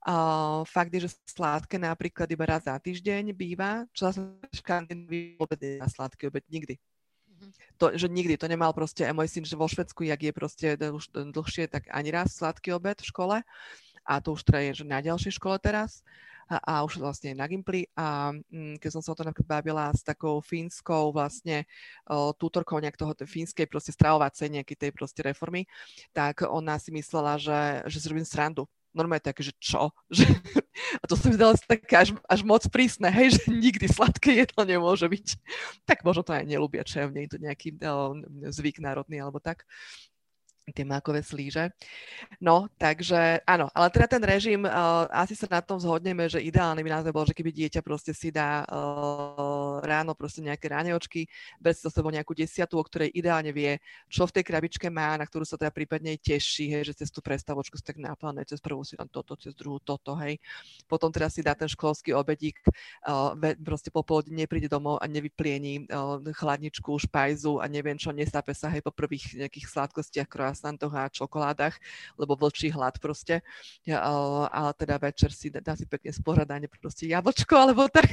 Uh, 0.00 0.64
fakt 0.64 0.88
je, 0.88 1.04
že 1.04 1.12
sladké 1.28 1.76
napríklad 1.76 2.24
iba 2.32 2.48
raz 2.48 2.64
za 2.64 2.72
týždeň 2.80 3.36
býva, 3.36 3.84
čo 3.92 4.08
sa 4.08 4.24
škandinávii 4.56 5.36
obed 5.36 5.60
na 5.76 5.84
sladký 5.84 6.32
obed 6.32 6.48
nikdy. 6.48 6.80
Mhm. 7.28 7.52
To, 7.76 7.92
že 7.92 8.08
nikdy, 8.08 8.40
to 8.40 8.48
nemal 8.48 8.72
proste 8.72 9.04
aj 9.04 9.12
môj 9.12 9.28
syn, 9.28 9.44
že 9.44 9.60
vo 9.60 9.68
Švedsku, 9.68 10.08
jak 10.08 10.20
je 10.24 10.32
proste 10.32 10.68
už 10.80 11.12
dlhšie, 11.12 11.68
tak 11.68 11.92
ani 11.92 12.08
raz 12.08 12.32
sladký 12.40 12.72
obed 12.72 13.04
v 13.04 13.08
škole. 13.12 13.36
A 14.08 14.12
to 14.24 14.32
už 14.32 14.48
teda 14.48 14.64
je, 14.64 14.82
že 14.82 14.84
na 14.88 15.04
ďalšej 15.04 15.36
škole 15.36 15.60
teraz 15.60 16.00
a, 16.52 16.60
a 16.60 16.74
už 16.84 17.00
vlastne 17.00 17.32
na 17.32 17.48
Gimply 17.48 17.88
a 17.96 18.36
mm, 18.36 18.76
keď 18.76 18.90
som 18.92 19.00
sa 19.00 19.16
o 19.16 19.18
to 19.18 19.24
napríklad 19.24 19.64
bavila 19.64 19.88
s 19.88 20.04
takou 20.04 20.44
fínskou 20.44 21.08
vlastne 21.16 21.64
o, 22.04 22.36
tútorkou 22.36 22.76
nejak 22.76 23.00
toho 23.00 23.16
fínskej 23.16 23.64
proste 23.64 23.96
stravovacej 23.96 24.60
nejakej 24.60 24.76
tej 24.76 24.90
proste 24.92 25.24
reformy, 25.24 25.64
tak 26.12 26.44
ona 26.44 26.76
si 26.76 26.92
myslela, 26.92 27.40
že, 27.40 27.88
že 27.88 27.96
si 28.04 28.06
robím 28.12 28.28
srandu 28.28 28.68
normálne 28.92 29.24
také, 29.24 29.40
že 29.40 29.56
čo? 29.56 29.88
Že, 30.12 30.28
a 31.00 31.04
to 31.08 31.16
sa 31.16 31.32
mi 31.32 31.36
zdalo 31.36 31.56
také 31.56 31.96
až, 31.96 32.12
až 32.28 32.40
moc 32.44 32.60
prísne, 32.68 33.08
hej, 33.08 33.36
že 33.36 33.48
nikdy 33.48 33.88
sladké 33.88 34.44
jedlo 34.44 34.68
nemôže 34.68 35.08
byť. 35.08 35.26
Tak 35.88 36.04
možno 36.04 36.20
to 36.20 36.36
aj 36.36 36.44
nelúbia, 36.44 36.84
čo 36.84 37.08
je 37.08 37.28
to 37.28 37.40
nejaký 37.40 37.80
zvyk 38.52 38.84
národný 38.84 39.24
alebo 39.24 39.40
tak 39.40 39.64
tie 40.70 40.86
mákové 40.86 41.26
slíže. 41.26 41.74
No, 42.38 42.70
takže 42.78 43.42
áno, 43.42 43.66
ale 43.74 43.90
teda 43.90 44.06
ten 44.06 44.22
režim, 44.22 44.62
uh, 44.62 45.10
asi 45.10 45.34
sa 45.34 45.50
na 45.50 45.58
tom 45.58 45.82
zhodneme, 45.82 46.30
že 46.30 46.38
ideálny 46.38 46.86
by 46.86 46.90
naozaj 46.90 47.10
bol, 47.10 47.26
že 47.26 47.34
keby 47.34 47.50
dieťa 47.50 47.82
proste 47.82 48.14
si 48.14 48.30
dá 48.30 48.62
uh, 48.70 49.82
ráno 49.82 50.14
proste 50.14 50.38
nejaké 50.38 50.70
ráňočky, 50.70 51.26
ber 51.58 51.74
si 51.74 51.82
so 51.82 51.90
sebou 51.90 52.14
nejakú 52.14 52.30
desiatu, 52.30 52.78
o 52.78 52.86
ktorej 52.86 53.10
ideálne 53.10 53.50
vie, 53.50 53.82
čo 54.06 54.22
v 54.22 54.38
tej 54.38 54.44
krabičke 54.46 54.86
má, 54.86 55.18
na 55.18 55.26
ktorú 55.26 55.42
sa 55.42 55.58
teda 55.58 55.74
prípadne 55.74 56.14
teší, 56.14 56.70
hej, 56.70 56.94
že 56.94 57.02
cez 57.02 57.10
tú 57.10 57.18
prestavočku 57.18 57.74
si 57.74 57.82
tak 57.82 57.98
náplne, 57.98 58.46
cez 58.46 58.62
prvú 58.62 58.86
si 58.86 58.94
tam 58.94 59.10
toto, 59.10 59.34
cez 59.34 59.58
druhú 59.58 59.82
toto, 59.82 60.14
hej. 60.22 60.38
Potom 60.86 61.10
teda 61.10 61.26
si 61.26 61.42
dá 61.42 61.58
ten 61.58 61.66
školský 61.66 62.14
obedík, 62.14 62.62
uh, 63.10 63.34
proste 63.58 63.90
popoludne 63.90 64.46
nepríde 64.46 64.70
domov 64.70 65.02
a 65.02 65.10
nevypliení 65.10 65.90
uh, 65.90 66.22
chladničku, 66.22 66.94
špajzu 67.02 67.58
a 67.58 67.66
neviem 67.66 67.98
čo, 67.98 68.14
nestápe 68.14 68.54
sa 68.54 68.70
hej 68.70 68.78
po 68.86 68.94
prvých 68.94 69.34
nejakých 69.34 69.66
sladkostiach, 69.66 70.30
croissantoch 70.52 70.92
a 70.92 71.08
čokoládach, 71.08 71.80
lebo 72.20 72.36
vlčí 72.36 72.68
hlad 72.68 73.00
proste. 73.00 73.40
Ale 73.88 74.70
teda 74.76 75.00
večer 75.00 75.32
si 75.32 75.48
dá 75.48 75.72
si 75.72 75.88
pekne 75.88 76.12
spohľadanie 76.12 76.68
proste 76.68 77.08
jablčko 77.08 77.56
alebo 77.56 77.88
tak. 77.88 78.12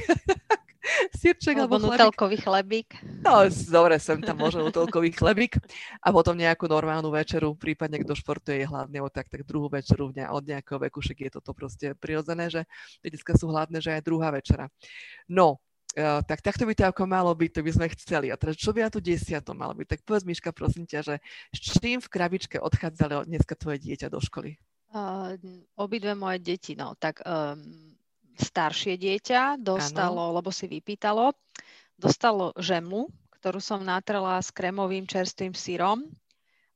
Sirček 1.20 1.60
alebo, 1.60 1.76
alebo 1.76 1.92
nutelkový 1.92 2.40
chlebík. 2.40 3.04
No, 3.20 3.44
dobre, 3.68 4.00
sem 4.00 4.16
tam 4.24 4.40
možno 4.40 4.64
nutelkový 4.64 5.12
chlebík 5.12 5.60
a 6.00 6.08
potom 6.08 6.32
nejakú 6.32 6.64
normálnu 6.64 7.12
večeru, 7.12 7.52
prípadne 7.52 8.00
kto 8.00 8.16
športuje 8.16 8.64
je 8.64 8.66
hladný, 8.66 9.04
tak, 9.12 9.28
tak 9.28 9.44
druhú 9.44 9.68
večeru 9.68 10.08
od 10.08 10.44
nejakého 10.48 10.80
veku, 10.80 11.04
však 11.04 11.18
je 11.20 11.30
toto 11.36 11.52
proste 11.52 11.92
prirodzené, 12.00 12.48
že 12.48 12.64
detská 13.04 13.36
sú 13.36 13.52
hladné, 13.52 13.84
že 13.84 13.92
aj 13.92 14.02
druhá 14.08 14.32
večera. 14.32 14.72
No, 15.28 15.60
Uh, 15.90 16.22
tak 16.22 16.38
takto 16.38 16.62
by 16.62 16.74
to 16.78 16.86
ako 16.86 17.02
malo 17.02 17.34
byť, 17.34 17.50
to 17.50 17.60
by 17.66 17.72
sme 17.74 17.86
chceli. 17.98 18.30
A 18.30 18.38
teraz 18.38 18.54
čo 18.54 18.70
by 18.70 18.86
na 18.86 18.90
tú 18.94 19.02
desiatom 19.02 19.58
malo 19.58 19.74
byť? 19.74 19.98
Tak 19.98 20.00
povedz, 20.06 20.22
Miška, 20.22 20.54
prosím 20.54 20.86
ťa, 20.86 21.02
že 21.02 21.14
s 21.50 21.58
čím 21.58 21.98
v 21.98 22.06
krabičke 22.06 22.62
odchádzalo 22.62 23.26
dneska 23.26 23.58
tvoje 23.58 23.82
dieťa 23.82 24.06
do 24.06 24.22
školy? 24.22 24.54
Uh, 24.94 25.34
obidve 25.74 26.14
moje 26.14 26.38
deti, 26.38 26.78
no, 26.78 26.94
tak 26.94 27.18
um, 27.26 27.58
staršie 28.38 28.94
dieťa 29.02 29.58
dostalo, 29.58 30.30
ano. 30.30 30.34
lebo 30.38 30.54
si 30.54 30.70
vypýtalo, 30.70 31.34
dostalo 31.98 32.54
žemlu, 32.54 33.10
ktorú 33.42 33.58
som 33.58 33.82
natrela 33.82 34.38
s 34.38 34.54
kremovým 34.54 35.10
čerstvým 35.10 35.58
syrom. 35.58 36.06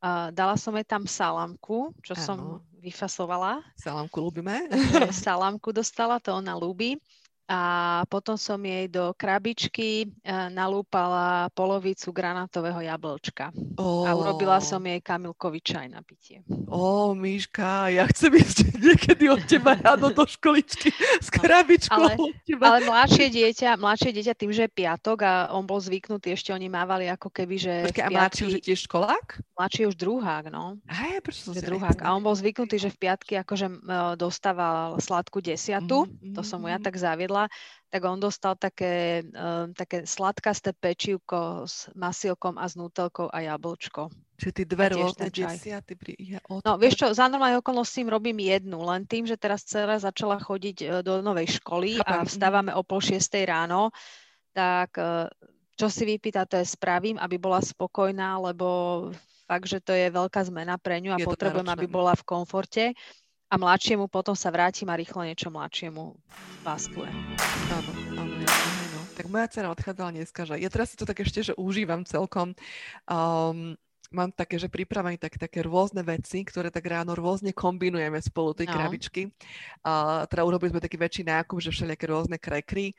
Uh, 0.03 0.35
dala 0.35 0.59
som 0.59 0.75
jej 0.75 0.87
tam 0.91 1.07
salamku, 1.07 1.95
čo 2.03 2.19
ano. 2.19 2.23
som 2.23 2.39
vyfasovala. 2.83 3.63
Salamku 3.79 4.19
ľúbime. 4.19 4.67
salamku 5.15 5.71
dostala, 5.71 6.19
to 6.19 6.35
ona 6.35 6.59
ľúbi 6.59 6.99
a 7.45 7.61
potom 8.09 8.41
som 8.41 8.57
jej 8.57 8.89
do 8.89 9.13
krabičky 9.13 10.09
eh, 10.09 10.49
nalúpala 10.49 11.53
polovicu 11.53 12.09
granátového 12.09 12.81
jablčka. 12.81 13.53
Oh. 13.77 14.09
A 14.09 14.17
urobila 14.17 14.65
som 14.65 14.81
jej 14.81 14.97
kamilkový 15.05 15.61
čaj 15.61 15.93
na 15.93 16.01
pitie. 16.01 16.41
Ó, 16.73 16.73
oh, 16.73 17.09
Míška, 17.13 17.93
ja 17.93 18.09
chcem 18.09 18.33
ísť 18.41 18.57
niekedy 18.89 19.29
od 19.29 19.45
teba 19.45 19.77
ráno 19.77 20.09
do 20.09 20.25
školičky 20.25 20.89
s 21.21 21.29
no, 21.37 21.45
krabičkou 21.45 22.01
ale, 22.01 22.17
od 22.17 22.33
teba. 22.49 22.65
Ale 22.73 22.79
mladšie 22.89 23.29
dieťa, 23.29 23.77
mladšie 23.77 24.11
dieťa 24.17 24.35
tým, 24.35 24.51
že 24.51 24.65
je 24.65 24.71
piatok 24.73 25.19
a 25.21 25.33
on 25.53 25.69
bol 25.69 25.77
zvyknutý, 25.77 26.33
ešte 26.33 26.49
oni 26.49 26.73
mávali 26.73 27.13
ako 27.13 27.29
keby, 27.29 27.57
že 27.61 27.75
Počkej, 27.93 28.05
a 28.05 28.09
mladší 28.09 28.43
už 28.49 28.55
je 28.57 28.63
tiež 28.73 28.81
školák? 28.89 29.27
Mladší 29.61 29.83
už 29.93 29.97
druhák, 30.01 30.49
no. 30.49 30.81
Aj, 30.89 31.21
prečo 31.21 31.53
som 31.53 31.53
druhák. 31.53 32.01
A 32.01 32.17
on 32.17 32.25
bol 32.25 32.33
zvyknutý, 32.33 32.81
že 32.81 32.89
v 32.89 33.05
piatky 33.05 33.37
akože 33.45 33.85
dostával 34.17 34.97
sladkú 34.97 35.45
desiatu, 35.45 36.09
mm, 36.09 36.33
to 36.33 36.41
som 36.41 36.65
mu 36.65 36.73
ja 36.73 36.81
mm. 36.81 36.85
tak 36.89 36.97
zaviedla 36.97 37.34
jedla, 37.35 37.51
tak 37.91 38.01
on 38.07 38.19
dostal 38.19 38.55
také, 38.55 39.23
um, 39.35 39.75
také 39.75 40.07
sladkasté 40.07 40.75
pečivko 40.75 41.67
s 41.67 41.91
masilkom 41.95 42.59
a 42.59 42.67
s 42.67 42.79
nutelkou 42.79 43.31
a 43.31 43.43
jablčko. 43.43 44.11
Čiže 44.39 44.53
ty 44.55 44.63
dve 44.67 44.87
rôzne 44.99 45.31
desiaty 45.31 45.95
pri... 45.95 46.13
Ja, 46.19 46.43
no 46.43 46.75
vieš 46.75 46.99
čo, 46.99 47.07
za 47.15 47.31
normálne 47.31 47.63
okolnosti 47.63 48.03
im 48.03 48.11
robím 48.11 48.43
jednu, 48.43 48.83
len 48.83 49.07
tým, 49.07 49.27
že 49.31 49.39
teraz 49.39 49.63
dcera 49.63 50.03
začala 50.03 50.43
chodiť 50.43 50.77
e, 50.83 50.87
do 51.07 51.23
novej 51.23 51.63
školy 51.63 52.03
a 52.03 52.23
mhm. 52.23 52.27
vstávame 52.27 52.73
o 52.75 52.83
pol 52.83 52.99
šiestej 52.99 53.47
ráno, 53.47 53.95
tak 54.51 54.99
e, 54.99 55.31
čo 55.79 55.87
si 55.87 56.03
vypýta, 56.07 56.51
to 56.51 56.59
je 56.59 56.67
spravím, 56.67 57.19
aby 57.19 57.39
bola 57.39 57.63
spokojná, 57.63 58.43
lebo 58.43 58.67
fakt, 59.47 59.71
že 59.71 59.79
to 59.79 59.95
je 59.95 60.11
veľká 60.11 60.43
zmena 60.51 60.79
pre 60.83 60.99
ňu 60.99 61.15
a 61.15 61.19
je 61.23 61.27
potrebujem, 61.27 61.71
aby 61.71 61.87
bola 61.87 62.15
v 62.19 62.27
komforte 62.27 62.85
a 63.51 63.55
mladšiemu 63.55 64.09
potom 64.09 64.33
sa 64.33 64.49
vrátim 64.51 64.89
a 64.89 64.99
rýchlo 64.99 65.25
niečo 65.25 65.53
mladšiemu 65.53 66.17
váskuje. 66.65 67.11
Áno, 67.71 67.93
áno, 68.19 68.33
áno. 68.41 69.01
Tak 69.15 69.31
moja 69.31 69.47
dcera 69.47 69.71
odchádzala 69.71 70.11
dneska, 70.11 70.43
že 70.43 70.59
ja 70.59 70.71
teraz 70.73 70.91
si 70.91 70.99
to 70.99 71.07
tak 71.07 71.23
ešte, 71.23 71.53
že 71.53 71.55
užívam 71.55 72.03
celkom. 72.03 72.59
Um, 73.07 73.79
mám 74.15 74.31
také, 74.31 74.57
že 74.57 74.71
pripravené 74.71 75.19
tak, 75.19 75.35
také 75.35 75.67
rôzne 75.67 76.07
veci, 76.07 76.47
ktoré 76.47 76.71
tak 76.71 76.87
ráno 76.87 77.13
rôzne 77.19 77.51
kombinujeme 77.51 78.17
spolu 78.23 78.55
tej 78.55 78.71
no. 78.71 78.75
krabičky. 78.79 79.29
Uh, 79.83 80.23
teda 80.31 80.47
urobili 80.47 80.71
sme 80.71 80.81
taký 80.81 80.97
väčší 80.97 81.23
nákup, 81.27 81.59
že 81.59 81.75
všelijaké 81.75 82.07
rôzne 82.07 82.39
krekry. 82.39 82.95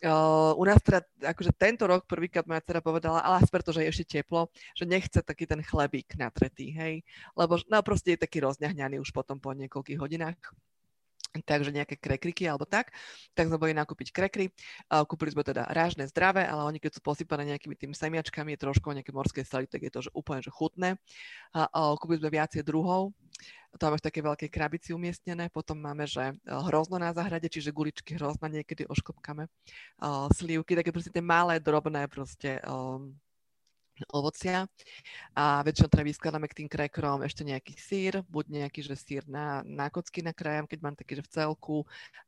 Uh, 0.00 0.54
u 0.54 0.62
nás 0.64 0.78
teda, 0.80 1.02
akože 1.20 1.50
tento 1.58 1.84
rok 1.90 2.06
prvýkrát 2.06 2.46
moja 2.46 2.62
dcera 2.62 2.80
povedala, 2.80 3.18
ale 3.20 3.42
aspoň 3.42 3.58
to, 3.66 3.74
že 3.74 3.80
je 3.82 3.90
ešte 3.90 4.06
teplo, 4.22 4.48
že 4.78 4.86
nechce 4.86 5.18
taký 5.18 5.44
ten 5.44 5.60
chlebík 5.60 6.14
natretý, 6.14 6.70
hej. 6.72 7.02
Lebo 7.34 7.58
no, 7.66 7.82
proste 7.82 8.14
je 8.14 8.22
taký 8.22 8.40
rozňahňaný 8.40 9.02
už 9.02 9.10
potom 9.10 9.42
po 9.42 9.50
niekoľkých 9.52 9.98
hodinách 9.98 10.38
takže 11.46 11.70
nejaké 11.70 11.94
krekriky 11.96 12.50
alebo 12.50 12.66
tak, 12.66 12.90
tak 13.38 13.46
sme 13.46 13.56
boli 13.56 13.72
nakúpiť 13.72 14.10
krekry. 14.10 14.50
Kúpili 14.90 15.30
sme 15.30 15.46
teda 15.46 15.70
rážne 15.70 16.04
zdravé, 16.10 16.42
ale 16.46 16.66
oni 16.66 16.78
keď 16.82 16.98
sú 16.98 17.00
posypané 17.00 17.54
nejakými 17.54 17.78
tými 17.78 17.94
semiačkami, 17.94 18.58
trošku 18.58 18.90
nejaké 18.90 19.14
morské 19.14 19.46
sali, 19.46 19.70
tak 19.70 19.86
je 19.86 19.92
to 19.92 20.00
že 20.06 20.10
úplne 20.12 20.42
že 20.42 20.50
chutné. 20.50 20.98
A, 21.54 21.94
kúpili 21.98 22.18
sme 22.18 22.34
viacej 22.34 22.66
druhov, 22.66 23.14
to 23.78 23.86
máme 23.86 24.02
v 24.02 24.06
takej 24.10 24.22
veľkej 24.26 24.50
krabici 24.50 24.90
umiestnené, 24.90 25.46
potom 25.46 25.78
máme, 25.78 26.02
že 26.02 26.34
e, 26.34 26.34
hrozno 26.50 26.98
na 26.98 27.14
záhrade, 27.14 27.46
čiže 27.46 27.70
guličky 27.70 28.18
hrozna 28.18 28.50
niekedy 28.50 28.82
oškopkame, 28.90 29.46
slívky, 30.34 30.74
také 30.74 30.90
proste 30.90 31.14
tie 31.14 31.22
malé, 31.22 31.62
drobné 31.62 32.10
proste 32.10 32.58
um, 32.66 33.14
ovocia 34.08 34.64
a 35.36 35.60
väčšinou 35.60 35.88
teda 35.92 36.04
vyskladáme 36.06 36.46
k 36.48 36.64
tým 36.64 36.68
krekrom 36.68 37.20
ešte 37.20 37.44
nejaký 37.44 37.74
sír, 37.76 38.14
buď 38.26 38.44
nejaký, 38.64 38.80
že 38.80 38.96
sír 38.96 39.22
na, 39.28 39.60
na 39.68 39.92
kocky 39.92 40.24
nakrájam, 40.24 40.64
keď 40.64 40.78
mám 40.80 40.96
taký, 40.96 41.20
že 41.20 41.26
v 41.26 41.32
celku, 41.32 41.76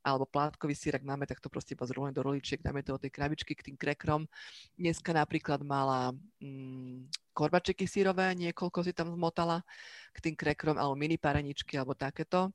alebo 0.04 0.28
plátkový 0.28 0.76
sír, 0.76 1.00
ak 1.00 1.04
máme, 1.06 1.24
tak 1.24 1.40
to 1.40 1.48
proste 1.48 1.72
iba 1.72 1.88
zrúhne 1.88 2.12
do 2.12 2.20
roličiek, 2.20 2.60
dáme 2.60 2.84
to 2.84 2.96
do 2.96 3.02
tej 3.08 3.12
krabičky 3.14 3.56
k 3.56 3.72
tým 3.72 3.76
krekrom. 3.80 4.28
Dneska 4.76 5.16
napríklad 5.16 5.64
mala 5.64 6.12
mm, 6.42 7.32
korbačeky 7.32 7.88
sírové, 7.88 8.36
niekoľko 8.36 8.78
si 8.84 8.92
tam 8.92 9.12
zmotala 9.16 9.64
k 10.12 10.18
tým 10.20 10.34
krekrom, 10.36 10.76
alebo 10.76 10.92
mini 10.94 11.16
pareničky, 11.16 11.80
alebo 11.80 11.96
takéto. 11.96 12.52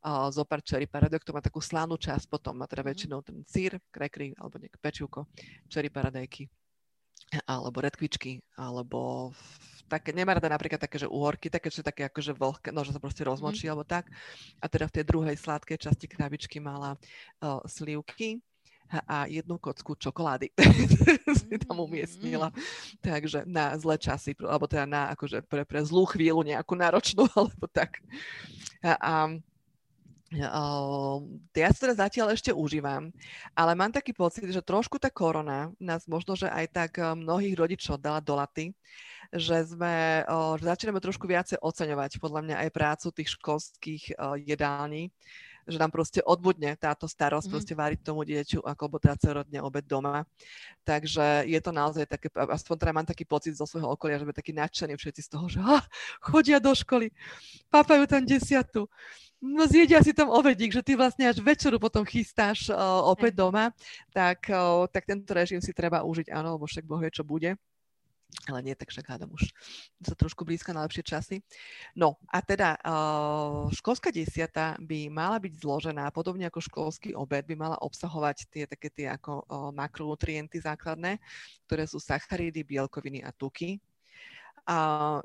Uh, 0.00 0.30
zopár 0.30 0.62
cherry 0.62 0.86
paradajk, 0.86 1.26
to 1.26 1.34
má 1.34 1.42
takú 1.42 1.58
slánú 1.58 1.98
časť, 1.98 2.30
potom 2.30 2.54
má 2.56 2.70
teda 2.70 2.86
mhm. 2.86 2.88
väčšinou 2.88 3.18
ten 3.26 3.42
sír, 3.44 3.76
krekry, 3.90 4.32
alebo 4.38 4.62
nejaké 4.62 4.78
pečivko, 4.78 5.26
cherry 5.66 5.90
paradajky 5.90 6.46
alebo 7.46 7.78
redkvičky, 7.78 8.42
alebo 8.58 9.30
také, 9.90 10.14
nemá 10.14 10.38
rada 10.38 10.46
napríklad 10.46 10.78
také, 10.78 11.02
že 11.02 11.10
uhorky, 11.10 11.50
také, 11.50 11.70
že 11.70 11.82
také 11.82 12.06
akože 12.06 12.34
vlhké, 12.34 12.68
no, 12.70 12.86
že 12.86 12.94
sa 12.94 13.02
proste 13.02 13.26
rozmočí, 13.26 13.66
mm. 13.66 13.70
alebo 13.70 13.82
tak. 13.82 14.06
A 14.62 14.70
teda 14.70 14.86
v 14.86 14.94
tej 14.94 15.04
druhej 15.06 15.36
sladkej 15.38 15.78
časti 15.78 16.06
krabičky 16.06 16.62
mala 16.62 16.94
uh, 17.42 17.58
slivky 17.66 18.38
a 18.90 19.30
jednu 19.30 19.54
kocku 19.58 19.94
čokolády 19.94 20.50
si 21.38 21.54
tam 21.62 21.78
umiestnila. 21.78 22.50
Takže 22.98 23.46
na 23.46 23.78
zlé 23.78 23.98
časy, 24.02 24.34
alebo 24.42 24.66
teda 24.66 24.86
na 24.86 25.02
akože 25.14 25.46
pre, 25.46 25.62
pre 25.62 25.78
zlú 25.86 26.10
chvíľu 26.10 26.42
nejakú 26.42 26.74
náročnú, 26.74 27.30
alebo 27.38 27.70
tak. 27.70 28.02
A, 28.82 28.98
a 28.98 29.12
ja 30.30 31.68
sa 31.74 31.78
teda 31.82 31.94
zatiaľ 32.06 32.38
ešte 32.38 32.54
užívam, 32.54 33.10
ale 33.50 33.74
mám 33.74 33.90
taký 33.90 34.14
pocit, 34.14 34.46
že 34.46 34.62
trošku 34.62 34.94
tá 35.02 35.10
korona 35.10 35.74
nás 35.82 36.06
možno, 36.06 36.38
že 36.38 36.46
aj 36.46 36.66
tak 36.70 36.92
mnohých 37.02 37.58
rodičov 37.58 37.98
dala 37.98 38.22
do 38.22 38.38
laty, 38.38 38.70
že 39.34 39.62
sme, 39.66 40.22
uh, 40.26 40.54
že 40.58 40.70
začíname 40.70 41.02
trošku 41.02 41.26
viacej 41.26 41.58
oceňovať 41.58 42.22
podľa 42.22 42.40
mňa 42.46 42.56
aj 42.66 42.70
prácu 42.70 43.06
tých 43.10 43.34
školských 43.38 44.02
jedální, 44.42 45.10
že 45.70 45.78
nám 45.78 45.92
proste 45.94 46.20
odbudne 46.24 46.74
táto 46.74 47.06
starosť, 47.06 47.46
mm. 47.46 47.52
proste 47.52 47.74
váriť 47.78 47.98
tomu 48.02 48.26
dieťu, 48.26 48.64
ako 48.66 48.82
bo 48.90 48.96
teda 48.98 49.16
celorodne 49.20 49.62
obed 49.62 49.86
doma. 49.86 50.26
Takže 50.82 51.46
je 51.46 51.60
to 51.62 51.70
naozaj 51.70 52.04
také, 52.10 52.26
aspoň 52.34 52.76
teda 52.76 52.92
mám 52.96 53.06
taký 53.06 53.22
pocit 53.22 53.54
zo 53.54 53.68
svojho 53.68 53.92
okolia, 53.94 54.18
že 54.18 54.26
sme 54.26 54.34
takí 54.34 54.50
nadšení 54.50 54.98
všetci 54.98 55.20
z 55.22 55.30
toho, 55.30 55.46
že 55.46 55.58
ah, 55.62 55.84
chodia 56.18 56.58
do 56.58 56.74
školy, 56.74 57.14
papajú 57.70 58.02
tam 58.10 58.26
desiatu, 58.26 58.90
no 59.40 59.64
zjedia 59.66 60.04
si 60.04 60.12
tam 60.12 60.28
ovedík, 60.28 60.70
že 60.72 60.84
ty 60.84 60.94
vlastne 60.94 61.26
až 61.26 61.40
večeru 61.40 61.80
potom 61.80 62.04
chystáš 62.04 62.68
uh, 62.68 62.76
opäť 63.08 63.40
doma, 63.40 63.72
tak, 64.12 64.46
uh, 64.52 64.84
tak 64.92 65.08
tento 65.08 65.32
režim 65.32 65.58
si 65.64 65.72
treba 65.72 66.04
užiť, 66.04 66.28
áno, 66.30 66.60
lebo 66.60 66.68
však 66.68 66.84
Boh 66.84 67.00
vie, 67.00 67.10
čo 67.10 67.24
bude. 67.24 67.56
Ale 68.46 68.62
nie, 68.62 68.78
tak 68.78 68.94
však 68.94 69.10
hádam 69.10 69.34
už 69.34 69.50
sa 70.06 70.14
trošku 70.14 70.46
blízka 70.46 70.70
na 70.70 70.86
lepšie 70.86 71.02
časy. 71.02 71.36
No 71.98 72.14
a 72.30 72.38
teda 72.38 72.78
uh, 72.78 73.66
školská 73.74 74.14
desiata 74.14 74.78
by 74.78 75.10
mala 75.10 75.42
byť 75.42 75.58
zložená, 75.58 76.14
podobne 76.14 76.46
ako 76.46 76.62
školský 76.62 77.10
obed, 77.18 77.42
by 77.42 77.58
mala 77.58 77.76
obsahovať 77.82 78.46
tie 78.46 78.64
také 78.70 78.88
tie 78.94 79.10
ako 79.10 79.42
uh, 79.44 79.74
makronutrienty 79.74 80.62
základné, 80.62 81.18
ktoré 81.66 81.90
sú 81.90 81.98
sacharidy, 81.98 82.62
bielkoviny 82.62 83.26
a 83.26 83.34
tuky 83.34 83.82
A 84.66 84.76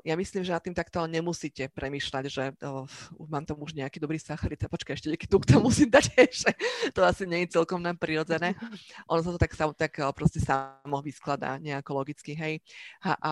ja 0.02 0.14
myslím, 0.16 0.42
že 0.44 0.54
nad 0.54 0.62
tým 0.62 0.76
takto 0.76 1.04
nemusíte 1.04 1.68
premýšľať, 1.72 2.24
že 2.28 2.44
oh, 2.64 2.88
mám 3.28 3.44
tam 3.44 3.60
už 3.60 3.76
nejaký 3.76 4.00
dobrý 4.00 4.16
sacharid, 4.16 4.60
a 4.64 4.72
počkaj, 4.72 4.96
ešte 4.96 5.10
nejaký 5.12 5.28
tuk 5.28 5.44
tam 5.44 5.64
musím 5.64 5.92
dať, 5.92 6.04
že 6.46 6.50
to 6.92 7.00
asi 7.04 7.28
nie 7.28 7.44
je 7.46 7.56
celkom 7.56 7.80
nám 7.80 8.00
prirodzené. 8.00 8.54
Ono 9.12 9.20
sa 9.20 9.30
to 9.34 9.40
tak, 9.40 9.52
tak 9.76 9.92
proste 10.16 10.40
samo 10.40 11.00
vyskladá 11.04 11.60
nejako 11.60 12.04
logicky, 12.04 12.32
hej. 12.36 12.60
A, 13.04 13.16
a 13.20 13.30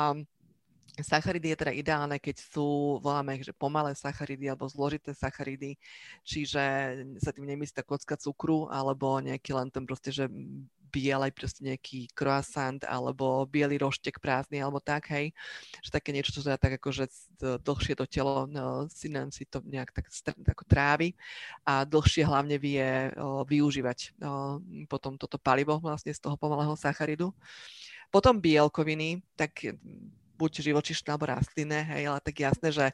Sacharidy 0.94 1.50
je 1.50 1.58
teda 1.58 1.74
ideálne, 1.74 2.22
keď 2.22 2.38
sú, 2.38 3.02
voláme 3.02 3.34
ich, 3.34 3.42
že 3.42 3.50
pomalé 3.50 3.98
sacharidy 3.98 4.46
alebo 4.46 4.70
zložité 4.70 5.10
sacharidy, 5.10 5.74
čiže 6.22 6.62
sa 7.18 7.34
tým 7.34 7.50
nemyslí 7.50 7.74
tá 7.74 7.82
kocka 7.82 8.14
cukru 8.14 8.70
alebo 8.70 9.18
nejaký 9.18 9.58
len 9.58 9.74
ten 9.74 9.82
proste, 9.82 10.14
že 10.14 10.30
bielej 10.94 11.34
proste 11.34 11.66
nejaký 11.66 12.06
croissant 12.14 12.78
alebo 12.86 13.42
biely 13.50 13.82
roštek 13.82 14.22
prázdny 14.22 14.62
alebo 14.62 14.78
tak, 14.78 15.10
hej, 15.10 15.34
že 15.82 15.90
také 15.90 16.14
niečo, 16.14 16.30
čo 16.30 16.46
sa 16.46 16.54
tak 16.54 16.78
akože 16.78 17.10
dlhšie 17.66 17.98
to 17.98 18.06
telo 18.06 18.46
no, 18.46 18.86
si, 18.86 19.10
si 19.10 19.44
to 19.50 19.58
nejak 19.66 19.90
tak 19.90 20.06
ako 20.46 20.62
trávi 20.70 21.18
a 21.66 21.82
dlhšie 21.82 22.22
hlavne 22.22 22.56
vie 22.62 23.10
o, 23.18 23.42
využívať 23.42 23.98
o, 24.22 24.62
potom 24.86 25.18
toto 25.18 25.36
palivo 25.42 25.82
vlastne 25.82 26.14
z 26.14 26.22
toho 26.22 26.38
pomalého 26.38 26.78
sacharidu. 26.78 27.34
Potom 28.14 28.38
bielkoviny, 28.38 29.26
tak 29.34 29.74
buď 30.38 30.70
živočišné 30.70 31.08
alebo 31.10 31.30
rastlinné, 31.30 31.82
hej, 31.94 32.10
ale 32.10 32.18
tak 32.22 32.38
jasné, 32.38 32.70
že 32.70 32.86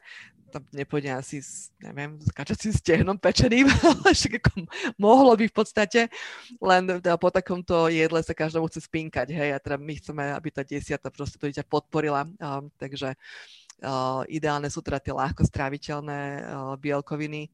tam 0.51 0.67
nepôjde 0.75 1.07
asi 1.15 1.39
s, 1.39 1.71
neviem, 1.79 2.19
s 2.19 2.27
kačacím 2.35 2.75
stehnom 2.75 3.15
pečeným, 3.15 3.71
ale 3.87 4.11
ako 4.11 4.67
mohlo 4.99 5.31
by 5.39 5.47
v 5.47 5.55
podstate, 5.55 6.11
len 6.59 6.99
teda 6.99 7.15
po 7.15 7.31
takomto 7.31 7.87
jedle 7.87 8.19
sa 8.19 8.35
každému 8.35 8.67
chce 8.67 8.83
spinkať, 8.91 9.31
hej, 9.31 9.55
a 9.55 9.63
teda 9.63 9.79
my 9.79 9.93
chceme, 9.95 10.23
aby 10.35 10.49
tá 10.51 10.67
desiata 10.67 11.07
proste 11.07 11.39
to 11.39 11.47
dieťa 11.47 11.63
podporila, 11.63 12.27
um, 12.27 12.67
takže 12.75 13.15
uh, 13.15 14.27
ideálne 14.27 14.67
sú 14.67 14.83
teda 14.83 14.99
tie 14.99 15.15
ľahko 15.15 15.47
stráviteľné 15.47 16.19
uh, 16.43 16.75
bielkoviny, 16.75 17.47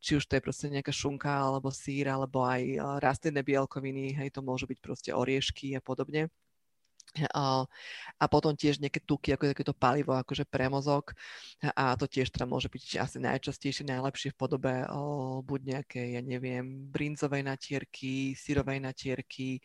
či 0.00 0.16
už 0.16 0.24
to 0.24 0.40
je 0.40 0.42
proste 0.42 0.66
nejaká 0.72 0.90
šunka, 0.90 1.28
alebo 1.28 1.68
sír, 1.68 2.08
alebo 2.08 2.48
aj 2.48 2.62
uh, 2.80 2.96
rastlinné 2.96 3.44
bielkoviny, 3.44 4.16
hej, 4.16 4.32
to 4.32 4.40
môžu 4.40 4.64
byť 4.64 4.78
proste 4.80 5.10
oriešky 5.12 5.76
a 5.76 5.84
podobne. 5.84 6.32
A, 7.32 7.64
potom 8.28 8.52
tiež 8.52 8.78
nejaké 8.78 9.00
tuky, 9.00 9.32
ako 9.34 9.50
takéto 9.50 9.74
palivo, 9.74 10.12
akože 10.14 10.44
pre 10.44 10.68
mozog. 10.68 11.16
A 11.74 11.96
to 11.96 12.04
tiež 12.04 12.28
teda 12.30 12.44
môže 12.44 12.68
byť 12.68 13.00
asi 13.00 13.18
najčastejšie, 13.18 13.88
najlepšie 13.88 14.34
v 14.34 14.38
podobe 14.38 14.72
buď 15.42 15.60
nejaké, 15.64 16.18
ja 16.18 16.22
neviem, 16.22 16.88
brinzovej 16.92 17.42
natierky, 17.42 18.36
syrovej 18.36 18.78
natierky, 18.84 19.58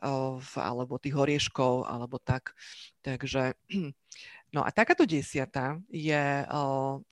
alebo 0.00 0.98
tých 0.98 1.14
horieškov, 1.14 1.86
alebo 1.86 2.18
tak. 2.22 2.54
Takže 3.02 3.54
No 4.48 4.64
a 4.64 4.72
takáto 4.72 5.04
desiata 5.04 5.76
je, 5.92 6.24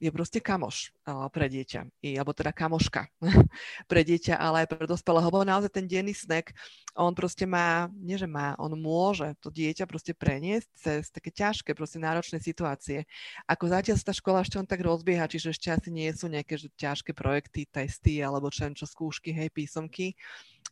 je 0.01 0.09
proste 0.09 0.41
kamoš 0.41 0.89
pre 1.29 1.53
dieťa, 1.53 1.85
alebo 2.17 2.33
teda 2.33 2.49
kamoška 2.49 3.13
pre 3.93 4.01
dieťa, 4.09 4.41
ale 4.41 4.65
aj 4.65 4.73
pre 4.73 4.89
dospelého, 4.89 5.29
lebo 5.29 5.45
naozaj 5.45 5.69
ten 5.69 5.85
denný 5.85 6.17
snack, 6.17 6.57
on 6.97 7.13
proste 7.13 7.45
má, 7.45 7.93
nie 7.93 8.17
že 8.17 8.25
má, 8.25 8.57
on 8.57 8.73
môže 8.73 9.37
to 9.45 9.53
dieťa 9.53 9.85
proste 9.85 10.17
preniesť 10.17 10.69
cez 10.73 11.13
také 11.13 11.29
ťažké, 11.29 11.77
proste 11.77 12.01
náročné 12.01 12.41
situácie. 12.41 13.05
Ako 13.45 13.69
zatiaľ 13.69 14.01
sa 14.01 14.09
tá 14.09 14.15
škola 14.17 14.41
ešte 14.41 14.57
on 14.57 14.65
tak 14.65 14.81
rozbieha, 14.81 15.29
čiže 15.29 15.53
ešte 15.53 15.69
asi 15.69 15.93
nie 15.93 16.09
sú 16.17 16.33
nejaké 16.33 16.57
že 16.57 16.73
ťažké 16.73 17.13
projekty, 17.13 17.69
testy 17.69 18.25
alebo 18.25 18.49
čo, 18.49 18.65
čo 18.73 18.89
skúšky, 18.89 19.37
hej, 19.37 19.53
písomky, 19.53 20.17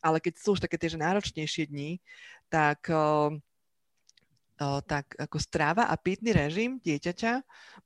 ale 0.05 0.21
keď 0.21 0.37
sú 0.37 0.53
už 0.53 0.61
také 0.61 0.77
tie 0.77 0.93
náročnejšie 0.93 1.73
dni, 1.73 1.97
tak 2.53 2.93
tak 4.87 5.19
ako 5.19 5.37
stráva 5.43 5.91
a 5.91 5.99
pitný 5.99 6.31
režim 6.31 6.79
dieťaťa 6.79 7.33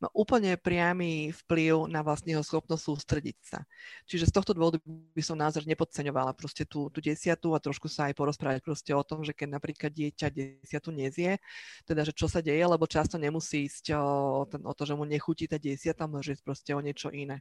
má 0.05 0.09
úplne 0.13 0.53
priamy 0.61 1.33
vplyv 1.33 1.89
na 1.89 2.05
vlastne 2.05 2.37
jeho 2.37 2.45
schopnosť 2.45 2.85
sústrediť 2.85 3.37
sa. 3.41 3.65
Čiže 4.05 4.29
z 4.29 4.33
tohto 4.37 4.53
dôvodu 4.53 4.77
by 4.85 5.23
som 5.25 5.41
názor 5.41 5.65
nepodceňovala 5.65 6.37
proste 6.37 6.69
tú, 6.69 6.93
tú 6.93 7.01
desiatu 7.01 7.57
a 7.57 7.63
trošku 7.63 7.89
sa 7.89 8.13
aj 8.13 8.15
porozprávať 8.21 8.61
proste 8.61 8.93
o 8.93 9.01
tom, 9.01 9.25
že 9.25 9.33
keď 9.33 9.57
napríklad 9.57 9.97
dieťa 9.97 10.29
desiatu 10.29 10.93
nezie, 10.93 11.41
teda 11.89 12.05
že 12.05 12.13
čo 12.13 12.29
sa 12.29 12.45
deje, 12.45 12.61
lebo 12.61 12.85
často 12.85 13.17
nemusí 13.17 13.65
ísť 13.65 13.97
o, 13.97 14.45
ten, 14.45 14.61
o 14.61 14.73
to, 14.77 14.85
že 14.85 14.93
mu 14.93 15.09
nechutí 15.09 15.49
tá 15.49 15.57
desiata, 15.57 16.05
môže 16.05 16.37
ísť 16.37 16.45
proste 16.45 16.71
o 16.77 16.85
niečo 16.85 17.09
iné 17.09 17.41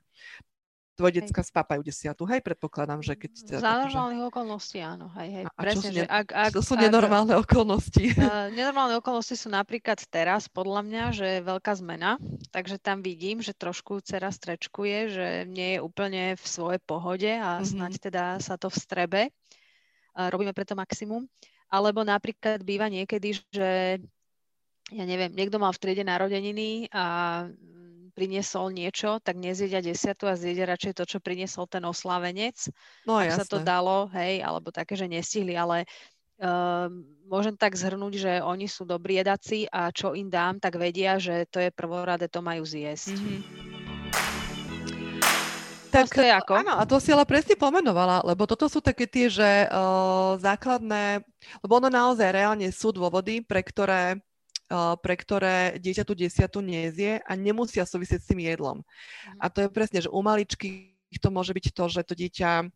tvoje 0.98 1.22
decka 1.22 1.46
spápajú 1.46 1.86
desiatu, 1.86 2.26
hej, 2.26 2.42
predpokladám, 2.42 3.06
že 3.06 3.14
keď... 3.14 3.62
Za 3.62 3.62
akože 3.62 3.94
normálnych 3.94 4.22
že... 4.26 4.28
okolností, 4.34 4.78
áno, 4.82 5.08
hej, 5.14 5.30
hej, 5.30 5.44
a, 5.46 5.52
presne, 5.54 5.88
a 5.88 5.94
že 5.94 6.04
ak, 6.10 6.28
ak... 6.34 6.52
To 6.58 6.66
sú 6.66 6.74
ak, 6.74 6.82
nenormálne 6.90 7.34
okolnosti. 7.38 8.06
Uh, 8.18 8.50
nenormálne 8.52 8.98
okolnosti 8.98 9.38
sú 9.38 9.48
napríklad 9.48 10.02
teraz, 10.10 10.50
podľa 10.50 10.82
mňa, 10.84 11.04
že 11.14 11.28
je 11.38 11.42
veľká 11.46 11.80
zmena, 11.80 12.18
takže 12.50 12.82
tam 12.82 13.06
vidím, 13.06 13.40
že 13.40 13.54
trošku 13.54 14.02
dcera 14.02 14.34
strečkuje, 14.34 14.98
že 15.14 15.28
nie 15.46 15.78
je 15.78 15.80
úplne 15.80 16.34
v 16.34 16.46
svojej 16.46 16.82
pohode 16.82 17.30
a 17.30 17.62
mm-hmm. 17.62 17.70
snáď 17.72 17.94
teda 18.10 18.24
sa 18.42 18.58
to 18.58 18.74
vstrebe. 18.74 19.30
Uh, 20.18 20.28
robíme 20.34 20.52
preto 20.52 20.74
maximum. 20.74 21.30
Alebo 21.70 22.02
napríklad 22.02 22.64
býva 22.64 22.88
niekedy, 22.88 23.38
že 23.54 24.02
ja 24.88 25.04
neviem, 25.04 25.36
niekto 25.36 25.60
mal 25.60 25.76
v 25.76 25.82
triede 25.84 26.04
narodeniny 26.08 26.88
a 26.96 27.06
priniesol 28.18 28.74
niečo, 28.74 29.22
tak 29.22 29.38
nezjedia 29.38 29.78
desiatu 29.78 30.26
a 30.26 30.34
zjedia 30.34 30.66
radšej 30.66 30.98
to, 30.98 31.04
čo 31.06 31.18
priniesol 31.22 31.70
ten 31.70 31.86
oslávenec. 31.86 32.58
No 33.06 33.22
ak 33.22 33.30
jasné. 33.30 33.38
sa 33.38 33.46
to 33.46 33.62
dalo, 33.62 34.10
hej, 34.18 34.42
alebo 34.42 34.74
také, 34.74 34.98
že 34.98 35.06
nestihli, 35.06 35.54
ale 35.54 35.86
uh, 36.42 36.90
môžem 37.30 37.54
tak 37.54 37.78
zhrnúť, 37.78 38.14
že 38.18 38.34
oni 38.42 38.66
sú 38.66 38.90
dobrí 38.90 39.22
jedaci 39.22 39.70
a 39.70 39.94
čo 39.94 40.18
im 40.18 40.34
dám, 40.34 40.58
tak 40.58 40.82
vedia, 40.82 41.22
že 41.22 41.46
to 41.54 41.62
je 41.62 41.70
prvorade, 41.70 42.26
to 42.26 42.42
majú 42.42 42.66
zjesť. 42.66 43.14
Mm-hmm. 43.14 43.40
Tak, 45.88 46.12
to 46.12 46.20
je 46.20 46.34
ako? 46.34 46.52
Áno, 46.58 46.74
a 46.78 46.84
to 46.84 47.00
si 47.00 47.14
ale 47.14 47.24
presne 47.24 47.56
pomenovala, 47.56 48.26
lebo 48.26 48.44
toto 48.50 48.68
sú 48.68 48.82
také 48.82 49.06
tie, 49.06 49.30
že 49.30 49.70
uh, 49.70 50.36
základné, 50.42 51.22
lebo 51.62 51.74
ono 51.78 51.88
naozaj 51.88 52.34
reálne 52.34 52.68
sú 52.74 52.92
dôvody, 52.92 53.46
pre 53.46 53.62
ktoré 53.62 54.20
pre 55.00 55.16
ktoré 55.16 55.80
dieťa 55.80 56.04
tú 56.04 56.14
desiatu 56.14 56.60
nezie 56.60 57.24
a 57.24 57.34
nemusia 57.40 57.88
súvisieť 57.88 58.20
s 58.24 58.30
tým 58.30 58.44
jedlom. 58.44 58.84
Mhm. 58.84 59.40
A 59.40 59.46
to 59.48 59.60
je 59.64 59.70
presne, 59.72 60.00
že 60.04 60.12
u 60.12 60.20
maličky 60.20 60.98
to 61.24 61.32
môže 61.32 61.56
byť 61.56 61.66
to, 61.72 61.84
že 61.88 62.02
to 62.04 62.14
dieťa 62.20 62.68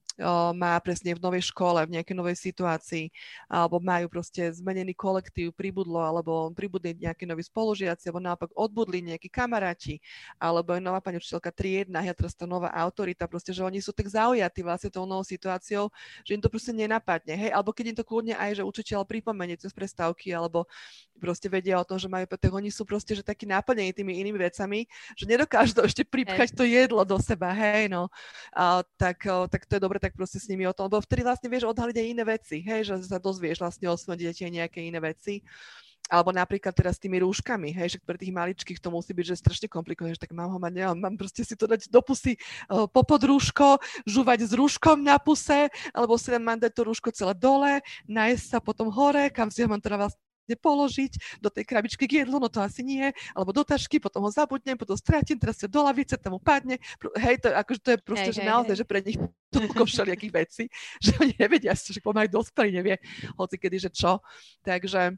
má 0.54 0.78
presne 0.80 1.18
v 1.18 1.24
novej 1.24 1.50
škole, 1.50 1.82
v 1.84 1.98
nejakej 1.98 2.16
novej 2.16 2.38
situácii, 2.38 3.10
alebo 3.50 3.82
majú 3.82 4.08
proste 4.08 4.48
zmenený 4.54 4.94
kolektív, 4.94 5.52
pribudlo, 5.58 5.98
alebo 5.98 6.54
pribudli 6.54 6.94
nejakí 6.96 7.26
noví 7.26 7.42
spolužiaci, 7.42 8.08
alebo 8.08 8.22
naopak 8.22 8.50
odbudli 8.54 9.02
nejakí 9.02 9.28
kamaráti, 9.28 9.98
alebo 10.38 10.78
je 10.78 10.82
nová 10.86 11.02
pani 11.02 11.18
učiteľka 11.18 11.50
triedna, 11.50 12.06
a 12.06 12.14
teraz 12.14 12.38
tá 12.38 12.46
nová 12.46 12.70
autorita, 12.72 13.26
proste, 13.26 13.52
že 13.52 13.66
oni 13.66 13.82
sú 13.82 13.90
tak 13.92 14.08
zaujatí 14.08 14.62
vlastne 14.62 14.94
tou 14.94 15.10
novou 15.10 15.26
situáciou, 15.26 15.90
že 16.22 16.38
im 16.38 16.42
to 16.44 16.48
proste 16.48 16.72
nenapadne, 16.72 17.34
hej, 17.34 17.52
alebo 17.52 17.74
keď 17.74 17.86
im 17.92 17.98
to 17.98 18.06
kľudne 18.06 18.36
aj, 18.38 18.62
že 18.62 18.64
učiteľ 18.64 19.04
pripomenie 19.08 19.58
cez 19.58 19.74
prestávky, 19.74 20.32
alebo 20.32 20.70
proste 21.18 21.50
vedia 21.50 21.78
o 21.78 21.86
tom, 21.86 21.98
že 21.98 22.10
majú, 22.10 22.26
tak 22.30 22.52
oni 22.52 22.70
sú 22.70 22.86
proste, 22.86 23.14
že 23.18 23.22
takí 23.26 23.50
naplnení 23.50 23.94
tými 23.94 24.22
inými 24.22 24.38
vecami, 24.42 24.86
že 25.18 25.26
nedokážu 25.26 25.78
to 25.78 25.86
ešte 25.86 26.06
pripchať 26.06 26.54
to 26.54 26.66
jedlo 26.66 27.02
do 27.06 27.18
seba, 27.22 27.54
hej, 27.54 27.90
no. 27.90 28.10
A, 28.54 28.86
tak, 28.98 29.26
tak 29.26 29.66
to 29.66 29.78
je 29.78 29.82
dobre 29.82 29.98
tak 30.02 30.11
proste 30.14 30.40
s 30.40 30.48
nimi 30.48 30.68
o 30.68 30.74
tom, 30.76 30.92
lebo 30.92 31.02
vtedy 31.04 31.26
vlastne 31.26 31.48
vieš 31.48 31.68
odhaliť 31.68 31.96
aj 31.98 32.08
iné 32.08 32.24
veci, 32.24 32.58
hej, 32.62 32.82
že 32.88 32.94
sa 33.08 33.18
dozvieš 33.18 33.64
vlastne 33.64 33.88
o 33.90 33.96
svojom 33.96 34.20
dieťa 34.20 34.52
nejaké 34.52 34.80
iné 34.84 35.00
veci. 35.00 35.42
Alebo 36.12 36.36
napríklad 36.36 36.76
teraz 36.76 37.00
s 37.00 37.04
tými 37.08 37.24
rúškami, 37.24 37.72
hej, 37.72 37.96
že 37.96 37.98
pre 38.04 38.20
tých 38.20 38.36
maličkých 38.36 38.84
to 38.84 38.92
musí 38.92 39.16
byť, 39.16 39.26
že 39.32 39.40
strašne 39.40 39.68
komplikované, 39.72 40.12
že 40.18 40.28
tak 40.28 40.36
mám 40.36 40.52
ho 40.52 40.60
mať, 40.60 40.74
nemám, 40.76 40.98
mám 40.98 41.16
proste 41.16 41.48
si 41.48 41.56
to 41.56 41.70
dať 41.72 41.88
do 41.88 42.02
pusy 42.04 42.36
uh, 42.68 42.84
popod 42.84 43.22
rúško, 43.24 43.80
žúvať 44.04 44.44
s 44.44 44.52
rúškom 44.52 45.00
na 45.00 45.16
puse, 45.22 45.72
alebo 45.96 46.20
si 46.20 46.28
len 46.34 46.44
mám 46.44 46.60
dať 46.60 46.74
to 46.76 46.84
rúško 46.84 47.16
celé 47.16 47.32
dole, 47.38 47.80
nájsť 48.12 48.44
sa 48.44 48.60
potom 48.60 48.92
hore, 48.92 49.32
kam 49.32 49.48
si 49.48 49.64
ho 49.64 49.72
mám 49.72 49.80
teda 49.80 50.04
vlastne 50.04 50.20
položiť 50.58 51.42
do 51.44 51.50
tej 51.52 51.64
krabičky 51.68 52.06
k 52.08 52.24
jedlu, 52.24 52.40
no 52.40 52.48
to 52.48 52.64
asi 52.64 52.82
nie, 52.82 53.12
alebo 53.36 53.52
do 53.52 53.64
tašky, 53.64 54.00
potom 54.00 54.26
ho 54.26 54.32
zabudnem, 54.32 54.78
potom 54.78 54.96
stratím, 54.96 55.38
teraz 55.38 55.60
sa 55.60 55.68
do 55.68 55.82
lavice, 55.84 56.18
tam 56.18 56.38
mu 56.38 56.40
padne. 56.42 56.80
Hej, 57.18 57.44
to, 57.44 57.48
akože 57.52 57.80
to 57.82 57.90
je 57.96 57.98
proste, 58.02 58.32
hej, 58.32 58.38
že 58.38 58.44
hej, 58.44 58.50
naozaj, 58.50 58.76
hej. 58.76 58.80
že 58.80 58.86
pre 58.86 59.00
nich 59.04 59.20
toľko 59.52 59.84
všelijakých 59.86 60.34
vecí, 60.34 60.64
že 61.04 61.12
oni 61.20 61.34
nevedia, 61.36 61.74
že 61.76 62.02
pomaly 62.04 62.32
dospelý 62.32 62.70
nevie 62.72 62.96
hoci 63.36 63.56
kedy, 63.60 63.78
že 63.78 63.92
čo. 63.92 64.24
Takže 64.64 65.16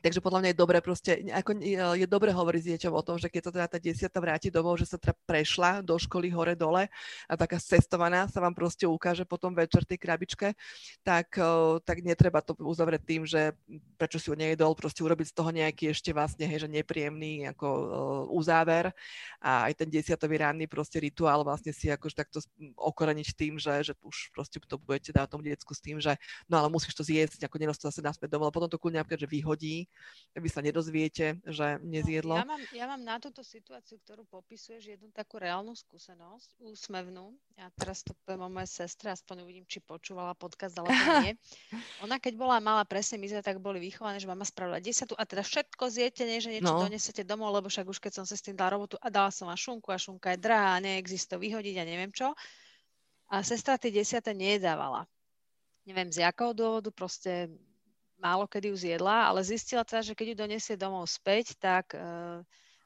Takže 0.00 0.24
podľa 0.24 0.40
mňa 0.40 0.50
je 0.50 0.58
dobré 0.58 0.78
proste, 0.80 1.12
ako 1.28 1.50
je 1.92 2.08
dobré 2.08 2.32
hovoriť 2.32 2.60
s 2.64 2.68
dieťom 2.72 2.92
o 2.96 3.04
tom, 3.04 3.20
že 3.20 3.28
keď 3.28 3.42
sa 3.44 3.52
teda 3.52 3.66
tá 3.68 3.78
desiata 3.78 4.16
vráti 4.16 4.48
domov, 4.48 4.80
že 4.80 4.88
sa 4.88 4.96
teda 4.96 5.12
prešla 5.28 5.84
do 5.84 5.92
školy 6.00 6.32
hore-dole 6.32 6.88
a 7.28 7.32
taká 7.36 7.60
cestovaná 7.60 8.24
sa 8.32 8.40
vám 8.40 8.56
proste 8.56 8.88
ukáže 8.88 9.28
potom 9.28 9.52
večer 9.52 9.84
tej 9.84 10.00
krabičke, 10.00 10.56
tak, 11.04 11.36
tak 11.84 11.96
netreba 12.00 12.40
to 12.40 12.56
uzavrieť 12.56 13.02
tým, 13.04 13.22
že 13.28 13.52
prečo 14.00 14.16
si 14.16 14.32
ho 14.32 14.36
nejedol, 14.40 14.72
proste 14.72 15.04
urobiť 15.04 15.26
z 15.28 15.34
toho 15.36 15.50
nejaký 15.52 15.92
ešte 15.92 16.16
vlastne, 16.16 16.48
hej, 16.48 16.64
že 16.64 16.68
nepríjemný 16.72 17.52
ako 17.52 17.68
uzáver. 18.32 18.88
A 19.44 19.68
aj 19.68 19.84
ten 19.84 19.88
desiatový 19.92 20.40
ranný 20.40 20.64
proste 20.64 20.96
rituál 20.96 21.44
vlastne 21.44 21.76
si 21.76 21.92
akože 21.92 22.16
takto 22.16 22.40
okoreniť 22.80 23.28
tým, 23.36 23.60
že, 23.60 23.92
že 23.92 23.92
už 24.00 24.32
proste 24.32 24.56
to 24.64 24.80
budete 24.80 25.12
dať 25.12 25.28
tomu 25.28 25.44
diecku 25.44 25.76
s 25.76 25.84
tým, 25.84 26.00
že 26.00 26.16
no 26.48 26.56
ale 26.56 26.72
musíš 26.72 26.96
to 26.96 27.04
zjesť, 27.04 27.44
ako 27.44 27.60
nedostal 27.60 27.92
sa 27.92 28.00
naspäť 28.00 28.32
domov, 28.32 28.48
a 28.48 28.56
potom 28.56 28.70
to 28.72 28.80
kľudne 28.80 29.04
že 29.10 29.26
vyhodí, 29.26 29.89
vy 30.38 30.46
sa 30.46 30.62
nedozviete, 30.62 31.42
že 31.42 31.82
nezjedlo. 31.82 32.38
No, 32.38 32.38
ja, 32.38 32.46
mám, 32.46 32.62
ja 32.70 32.86
mám 32.86 33.02
na 33.02 33.18
túto 33.18 33.42
situáciu, 33.42 33.98
ktorú 34.06 34.22
popisuješ, 34.30 34.94
jednu 34.94 35.10
takú 35.10 35.42
reálnu 35.42 35.74
skúsenosť, 35.74 36.62
úsmevnú. 36.62 37.34
Ja 37.58 37.66
teraz 37.74 38.06
to 38.06 38.14
poviem 38.22 38.46
o 38.46 38.50
mojej 38.54 38.86
sestre, 38.86 39.10
aspoň 39.10 39.42
uvidím, 39.42 39.66
či 39.66 39.82
počúvala 39.82 40.38
podcast, 40.38 40.78
ale 40.78 40.94
nie. 41.26 41.34
Ona 42.06 42.22
keď 42.22 42.38
bola 42.38 42.62
malá, 42.62 42.86
presne 42.86 43.18
my 43.18 43.26
sme 43.26 43.42
tak 43.42 43.58
boli 43.58 43.82
vychované, 43.82 44.22
že 44.22 44.30
mama 44.30 44.46
spravila 44.46 44.78
desiatu 44.78 45.18
a 45.18 45.26
teda 45.26 45.42
všetko 45.42 45.84
zjete, 45.90 46.22
nie, 46.22 46.38
že 46.38 46.54
niečo 46.54 46.78
no. 46.78 46.86
donesete 46.86 47.26
domov, 47.26 47.50
lebo 47.50 47.66
však 47.66 47.90
už 47.90 47.98
keď 47.98 48.22
som 48.22 48.24
sa 48.24 48.38
s 48.38 48.46
tým 48.46 48.54
dala 48.54 48.78
robotu 48.78 49.02
a 49.02 49.10
dala 49.10 49.34
som 49.34 49.50
vám 49.50 49.58
šunku 49.58 49.90
a 49.90 49.98
šunka 49.98 50.38
je 50.38 50.46
drahá, 50.46 50.78
neexistuje 50.78 51.50
vyhodiť 51.50 51.74
a 51.82 51.84
neviem 51.84 52.14
čo. 52.14 52.30
A 53.34 53.42
sestra 53.42 53.82
tie 53.82 53.90
desiate 53.90 54.30
nejedávala. 54.30 55.10
Neviem 55.90 56.14
z 56.14 56.22
jakého 56.22 56.54
dôvodu, 56.54 56.94
proste 56.94 57.50
málo 58.20 58.44
kedy 58.44 58.70
ju 58.70 58.76
zjedla, 58.76 59.32
ale 59.32 59.40
zistila 59.42 59.82
teda, 59.82 60.04
že 60.04 60.14
keď 60.14 60.26
ju 60.32 60.36
donesie 60.36 60.76
domov 60.76 61.08
späť, 61.08 61.56
tak 61.56 61.96
e, 61.96 61.98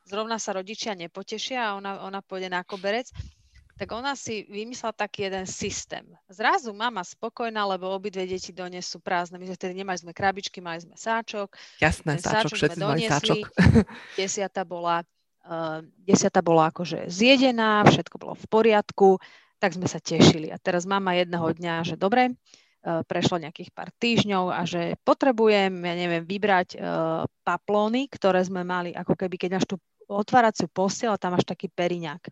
zrovna 0.07 0.38
sa 0.38 0.55
rodičia 0.55 0.94
nepotešia 0.94 1.61
a 1.61 1.75
ona, 1.77 2.01
ona 2.07 2.23
pôjde 2.23 2.49
na 2.49 2.62
koberec. 2.62 3.11
Tak 3.75 3.90
ona 3.90 4.14
si 4.14 4.47
vymyslela 4.47 4.94
taký 4.94 5.27
jeden 5.27 5.51
systém. 5.51 6.07
Zrazu 6.31 6.70
mama 6.70 7.03
spokojná, 7.03 7.66
lebo 7.66 7.90
obidve 7.90 8.23
deti 8.23 8.55
donesú 8.55 9.03
prázdne. 9.03 9.35
My 9.35 9.51
sme 9.51 9.59
vtedy 9.59 9.75
nemali 9.75 9.99
sme 9.99 10.14
krabičky, 10.14 10.62
mali 10.62 10.79
sme 10.79 10.94
sáčok. 10.94 11.59
Jasné, 11.83 12.23
sáčok, 12.23 12.55
sáčok 12.55 12.55
všetci 12.55 12.79
sme 12.79 12.87
doniesli. 12.87 13.11
sáčok. 13.11 13.42
Desiata 14.23 14.62
bola, 14.62 15.03
uh, 15.51 15.83
desiata 16.07 16.38
bola 16.38 16.70
akože 16.70 17.11
zjedená, 17.11 17.83
všetko 17.83 18.14
bolo 18.14 18.38
v 18.38 18.47
poriadku, 18.47 19.18
tak 19.59 19.75
sme 19.75 19.90
sa 19.90 19.99
tešili. 19.99 20.55
A 20.55 20.57
teraz 20.62 20.87
mama 20.87 21.18
jedného 21.18 21.51
dňa, 21.51 21.75
že 21.83 21.99
dobre, 21.99 22.31
E, 22.31 22.63
prešlo 22.85 23.40
nejakých 23.40 23.73
pár 23.73 23.88
týždňov 23.97 24.44
a 24.53 24.61
že 24.68 25.01
potrebujem, 25.01 25.73
ja 25.73 25.94
neviem, 25.97 26.20
vybrať 26.20 26.77
uh, 26.77 27.25
paplóny, 27.40 28.12
ktoré 28.12 28.44
sme 28.44 28.61
mali, 28.61 28.92
ako 28.92 29.16
keby, 29.16 29.40
keď 29.40 29.51
máš 29.57 29.66
tú 29.73 29.77
otváraciu 30.05 30.68
posiel 30.68 31.16
a 31.16 31.20
tam 31.20 31.33
máš 31.33 31.49
taký 31.49 31.73
periňák 31.73 32.29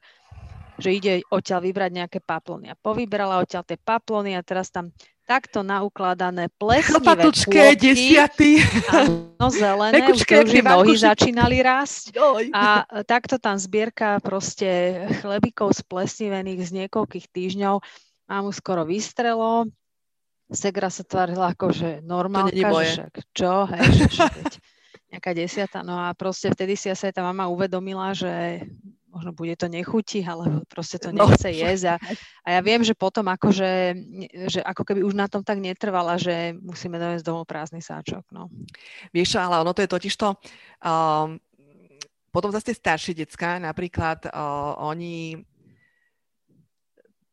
že 0.81 0.91
ide 0.99 1.13
odtiaľ 1.29 1.61
vybrať 1.63 1.91
nejaké 1.93 2.19
paplony. 2.19 2.73
A 2.73 2.75
povybrala 2.75 3.39
odtiaľ 3.45 3.63
tie 3.63 3.79
paplony 3.79 4.35
a 4.35 4.43
teraz 4.43 4.73
tam 4.73 4.91
takto 5.23 5.63
naukladané 5.63 6.51
plesnivé 6.59 7.31
kôpky. 7.31 7.79
desiaty. 7.79 8.59
Áno, 8.91 9.47
zelené, 9.49 10.03
Nekučke, 10.03 10.43
už 10.43 10.51
to 10.51 10.63
nohy 10.67 10.95
začínali 10.99 11.63
rásť. 11.63 12.19
A 12.51 12.85
takto 13.07 13.39
tam 13.39 13.55
zbierka 13.57 14.19
proste 14.19 15.03
chlebíkov 15.23 15.79
splesnivených 15.79 16.61
z 16.67 16.71
niekoľkých 16.85 17.27
týždňov. 17.31 17.79
Mám 18.27 18.51
skoro 18.57 18.83
vystrelo, 18.83 19.71
Segra 20.53 20.93
sa 20.93 21.03
tvárila 21.03 21.51
ako, 21.57 21.73
že 21.73 21.89
normálka, 22.05 22.55
že 22.55 23.09
však 23.09 23.15
čo, 23.33 23.53
hej, 23.73 23.87
že 23.97 24.05
však 24.13 24.35
nejaká 25.13 25.31
desiata. 25.37 25.79
No 25.85 25.97
a 25.97 26.17
proste 26.17 26.49
vtedy 26.49 26.77
si 26.77 26.89
asi 26.89 27.09
aj 27.09 27.21
tá 27.21 27.23
mama 27.25 27.49
uvedomila, 27.49 28.17
že 28.17 28.65
možno 29.13 29.37
bude 29.37 29.53
to 29.61 29.69
nechutí, 29.69 30.25
alebo 30.25 30.65
proste 30.65 30.97
to 30.97 31.13
no. 31.13 31.29
nechce 31.29 31.53
no. 31.53 31.53
jesť. 31.53 31.85
A, 31.93 31.95
a 32.45 32.49
ja 32.57 32.61
viem, 32.65 32.81
že 32.81 32.97
potom 32.97 33.29
akože, 33.29 33.93
že 34.49 34.65
ako 34.65 34.83
keby 34.89 35.05
už 35.05 35.13
na 35.13 35.29
tom 35.29 35.45
tak 35.45 35.61
netrvala, 35.61 36.17
že 36.17 36.57
musíme 36.57 36.97
dojsť 36.97 37.25
domov 37.25 37.45
prázdny 37.45 37.85
sáčok. 37.85 38.25
No. 38.33 38.49
Vieš, 39.13 39.37
ale 39.37 39.61
ono 39.61 39.77
to 39.77 39.85
je 39.85 39.93
totiž 39.93 40.15
to, 40.17 40.33
um, 40.81 41.37
potom 42.33 42.49
zase 42.49 42.73
staršie 42.73 43.13
decka, 43.13 43.61
napríklad 43.61 44.33
uh, 44.33 44.81
oni 44.81 45.37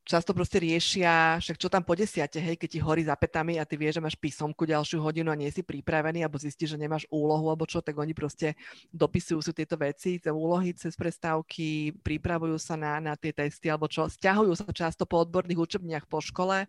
často 0.09 0.33
proste 0.33 0.57
riešia, 0.57 1.37
však 1.37 1.61
čo 1.61 1.69
tam 1.69 1.85
po 1.85 1.93
desiate, 1.93 2.41
hej, 2.41 2.57
keď 2.57 2.69
ti 2.73 2.79
horí 2.81 3.05
za 3.05 3.13
petami 3.13 3.61
a 3.61 3.63
ty 3.69 3.77
vieš, 3.77 4.01
že 4.01 4.05
máš 4.09 4.17
písomku 4.17 4.65
ďalšiu 4.65 4.97
hodinu 4.97 5.29
a 5.29 5.37
nie 5.37 5.53
si 5.53 5.61
pripravený, 5.61 6.25
alebo 6.25 6.41
zistíš, 6.41 6.73
že 6.73 6.81
nemáš 6.81 7.05
úlohu, 7.13 7.45
alebo 7.45 7.69
čo, 7.69 7.85
tak 7.85 7.93
oni 7.93 8.17
proste 8.17 8.57
dopisujú 8.89 9.45
si 9.45 9.53
tieto 9.53 9.77
veci, 9.77 10.17
tie 10.17 10.33
úlohy 10.33 10.73
cez 10.73 10.97
prestávky, 10.97 11.93
pripravujú 12.01 12.57
sa 12.57 12.73
na, 12.73 12.97
na 12.97 13.13
tie 13.13 13.29
testy, 13.29 13.69
alebo 13.69 13.85
čo, 13.85 14.09
stiahujú 14.09 14.57
sa 14.57 14.65
často 14.73 15.05
po 15.05 15.21
odborných 15.21 15.61
učebniach 15.61 16.09
po 16.09 16.25
škole, 16.25 16.65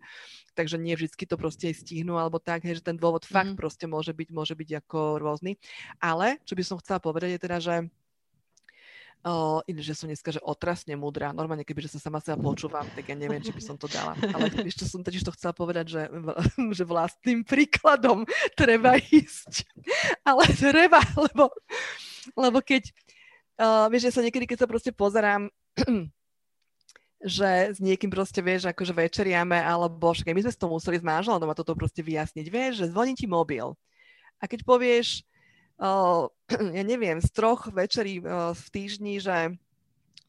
takže 0.53 0.77
nie 0.77 0.93
vždy 0.93 1.09
to 1.25 1.33
proste 1.33 1.73
stihnú, 1.73 2.21
alebo 2.21 2.37
tak, 2.37 2.61
hej, 2.61 2.77
že 2.77 2.93
ten 2.93 2.99
dôvod 3.01 3.25
mm. 3.25 3.33
fakt 3.33 3.53
proste 3.57 3.89
môže 3.89 4.13
byť, 4.13 4.29
môže 4.29 4.53
byť 4.53 4.85
ako 4.85 5.17
rôzny. 5.17 5.57
Ale, 5.97 6.37
čo 6.45 6.53
by 6.53 6.61
som 6.61 6.77
chcela 6.77 7.01
povedať, 7.01 7.33
je 7.33 7.39
teda, 7.41 7.57
že 7.57 7.75
Uh, 9.21 9.61
že 9.69 9.93
som 9.93 10.09
dneska, 10.09 10.33
že 10.33 10.41
otrasne 10.41 10.97
múdra. 10.97 11.29
Normálne, 11.29 11.61
keby 11.61 11.85
že 11.85 11.93
sa 11.93 12.09
sama 12.09 12.17
seba 12.17 12.41
počúvam, 12.41 12.81
tak 12.97 13.05
ja 13.05 13.13
neviem, 13.13 13.37
či 13.37 13.53
by 13.53 13.61
som 13.61 13.77
to 13.77 13.85
dala. 13.85 14.17
Ale 14.17 14.49
ešte 14.73 14.89
som 14.89 15.05
totiž 15.05 15.21
to 15.21 15.35
chcela 15.37 15.53
povedať, 15.53 15.93
že, 15.93 16.03
že 16.81 16.83
vlastným 16.89 17.45
príkladom 17.45 18.25
treba 18.57 18.97
ísť. 18.97 19.69
Ale 20.29 20.41
treba, 20.57 21.05
lebo, 21.13 21.53
lebo 22.33 22.57
keď, 22.65 22.89
uh, 23.61 23.85
vieš, 23.93 24.09
že 24.09 24.13
sa 24.17 24.25
niekedy, 24.25 24.49
keď 24.49 24.65
sa 24.65 24.67
proste 24.69 24.89
pozerám, 24.89 25.53
že 27.21 27.77
s 27.77 27.77
niekým 27.77 28.09
proste, 28.09 28.41
vieš, 28.41 28.73
akože 28.73 28.97
večeriame, 28.97 29.61
alebo 29.61 30.17
však 30.17 30.33
my 30.33 30.49
sme 30.49 30.53
s 30.53 30.57
tom 30.57 30.73
museli 30.73 30.97
s 30.97 31.05
manželom 31.05 31.37
doma 31.37 31.53
toto 31.53 31.77
proste 31.77 32.01
vyjasniť, 32.01 32.45
vieš, 32.49 32.73
že 32.81 32.89
zvoní 32.89 33.13
ti 33.13 33.29
mobil. 33.29 33.77
A 34.41 34.49
keď 34.49 34.65
povieš, 34.65 35.21
ja 36.77 36.83
neviem, 36.85 37.17
z 37.17 37.29
troch 37.33 37.73
večerí 37.73 38.21
v 38.53 38.65
týždni, 38.69 39.17
že 39.17 39.57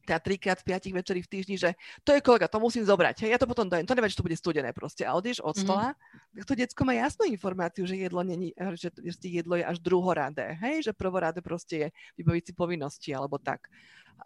teda 0.03 0.19
trikrát 0.19 0.59
z 0.59 0.67
piatich 0.67 0.91
večerí 0.91 1.23
v 1.23 1.31
týždni, 1.31 1.55
že 1.55 1.69
to 2.03 2.11
je 2.11 2.19
kolega, 2.19 2.51
to 2.51 2.59
musím 2.59 2.83
zobrať, 2.83 3.23
hej, 3.23 3.31
ja 3.35 3.39
to 3.39 3.47
potom 3.47 3.71
dojem, 3.71 3.87
to 3.87 3.95
neviem, 3.95 4.11
že 4.11 4.19
to 4.19 4.27
bude 4.27 4.35
studené 4.35 4.75
proste. 4.75 5.07
A 5.07 5.15
odíš 5.15 5.39
od 5.39 5.55
mhm. 5.55 5.63
stola, 5.63 5.87
mm-hmm. 5.95 6.35
tak 6.35 6.43
to 6.43 6.53
detsko 6.59 6.81
má 6.83 6.93
jasnú 6.93 7.23
informáciu, 7.31 7.87
že 7.87 7.95
jedlo, 7.95 8.19
není, 8.23 8.51
že 8.75 8.91
jedlo 9.23 9.55
je 9.55 9.65
až 9.65 9.79
druhoradé, 9.79 10.59
hej, 10.59 10.91
že 10.91 10.91
prvoradé 10.91 11.39
proste 11.39 11.75
je 11.75 11.87
vybaviť 12.19 12.43
si 12.43 12.53
povinnosti 12.53 13.09
alebo 13.15 13.39
tak. 13.39 13.71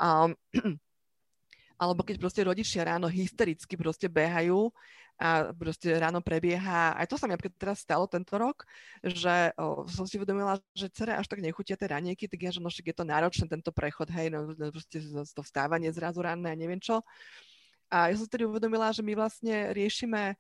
Um, 0.01 0.33
alebo 1.77 2.01
keď 2.01 2.17
proste 2.17 2.41
rodičia 2.41 2.85
ráno 2.85 3.05
hystericky 3.05 3.77
proste 3.77 4.09
behajú 4.09 4.73
a 5.17 5.49
proste 5.49 5.89
ráno 5.97 6.21
prebieha, 6.21 6.93
aj 6.93 7.09
to 7.09 7.17
sa 7.17 7.25
mi 7.25 7.33
napríklad 7.33 7.57
teraz 7.57 7.81
stalo 7.81 8.05
tento 8.05 8.37
rok, 8.37 8.69
že 9.01 9.49
o, 9.57 9.85
som 9.89 10.05
si 10.05 10.21
uvedomila, 10.21 10.61
že 10.77 10.93
cere 10.93 11.17
až 11.17 11.25
tak 11.25 11.41
nechutia 11.41 11.73
tie 11.73 11.89
ranieky, 11.89 12.29
tak 12.29 12.37
ja, 12.37 12.53
že 12.53 12.61
no 12.61 12.69
je 12.69 12.93
to 12.93 13.01
náročné 13.01 13.49
tento 13.49 13.73
prechod, 13.73 14.13
hej, 14.13 14.29
no, 14.29 14.53
no 14.53 14.69
proste 14.69 15.01
to 15.33 15.41
vstávanie 15.41 15.89
zrazu 15.89 16.21
ranné 16.21 16.53
a 16.53 16.59
neviem 16.59 16.77
čo. 16.77 17.01
A 17.89 18.11
ja 18.11 18.15
som 18.19 18.29
si 18.29 18.33
tedy 18.33 18.45
uvedomila, 18.45 18.93
že 18.93 19.01
my 19.01 19.17
vlastne 19.17 19.73
riešime 19.73 20.37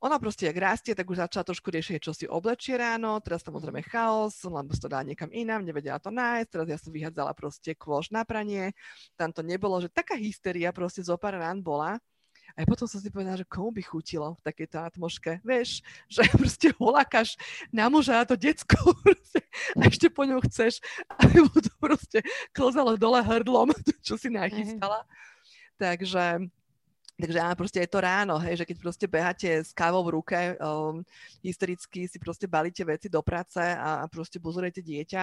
ona 0.00 0.20
proste, 0.20 0.44
ak 0.46 0.58
rastie, 0.60 0.92
tak 0.92 1.08
už 1.08 1.24
začala 1.24 1.48
trošku 1.48 1.72
riešiť, 1.72 1.98
čo 1.98 2.12
si 2.12 2.28
oblečie 2.28 2.76
ráno, 2.76 3.16
teraz 3.24 3.40
samozrejme 3.40 3.80
chaos, 3.88 4.44
lebo 4.44 4.76
to 4.76 4.88
dá 4.92 5.00
niekam 5.00 5.32
inám, 5.32 5.64
nevedela 5.64 5.96
to 5.96 6.12
nájsť, 6.12 6.48
teraz 6.52 6.66
ja 6.68 6.78
som 6.78 6.92
vyhádzala 6.92 7.32
proste 7.32 7.72
kôž 7.72 8.12
na 8.12 8.22
pranie, 8.28 8.76
tam 9.16 9.32
to 9.32 9.40
nebolo, 9.40 9.80
že 9.80 9.88
taká 9.88 10.14
hysteria 10.14 10.68
proste 10.70 11.00
zo 11.00 11.16
pár 11.16 11.40
rán 11.40 11.64
bola, 11.64 11.96
a 12.54 12.64
potom 12.64 12.86
som 12.88 13.02
si 13.02 13.10
povedala, 13.12 13.36
že 13.36 13.48
komu 13.48 13.68
by 13.74 13.82
chutilo 13.84 14.32
v 14.38 14.44
takejto 14.46 14.78
atmoške. 14.80 15.44
Vieš, 15.44 15.82
že 16.14 16.22
proste 16.32 16.70
holákaš 16.78 17.36
na 17.74 17.90
muža 17.90 18.22
a 18.22 18.28
to 18.28 18.38
decko 18.38 18.94
proste, 19.04 19.40
a 19.76 19.80
ešte 19.84 20.08
po 20.08 20.24
ňom 20.24 20.40
chceš, 20.46 20.78
aby 21.20 21.44
mu 21.44 21.56
to 21.58 21.72
proste 21.76 22.24
klzalo 22.54 22.94
dole 22.94 23.20
hrdlom, 23.20 23.74
čo 24.00 24.14
si 24.16 24.30
nachystala. 24.30 25.04
Takže 25.76 26.48
Takže 27.16 27.40
áno, 27.40 27.56
proste 27.56 27.80
je 27.80 27.88
to 27.88 28.04
ráno, 28.04 28.36
hej, 28.44 28.60
že 28.60 28.68
keď 28.68 28.76
proste 28.76 29.08
beháte 29.08 29.48
s 29.48 29.72
kávou 29.72 30.04
v 30.04 30.20
ruke, 30.20 30.36
um, 30.60 31.00
hystericky 31.40 32.04
si 32.04 32.20
proste 32.20 32.44
balíte 32.44 32.84
veci 32.84 33.08
do 33.08 33.24
práce 33.24 33.56
a, 33.56 34.04
a 34.04 34.06
proste 34.06 34.36
pozorujete 34.36 34.84
dieťa 34.84 35.22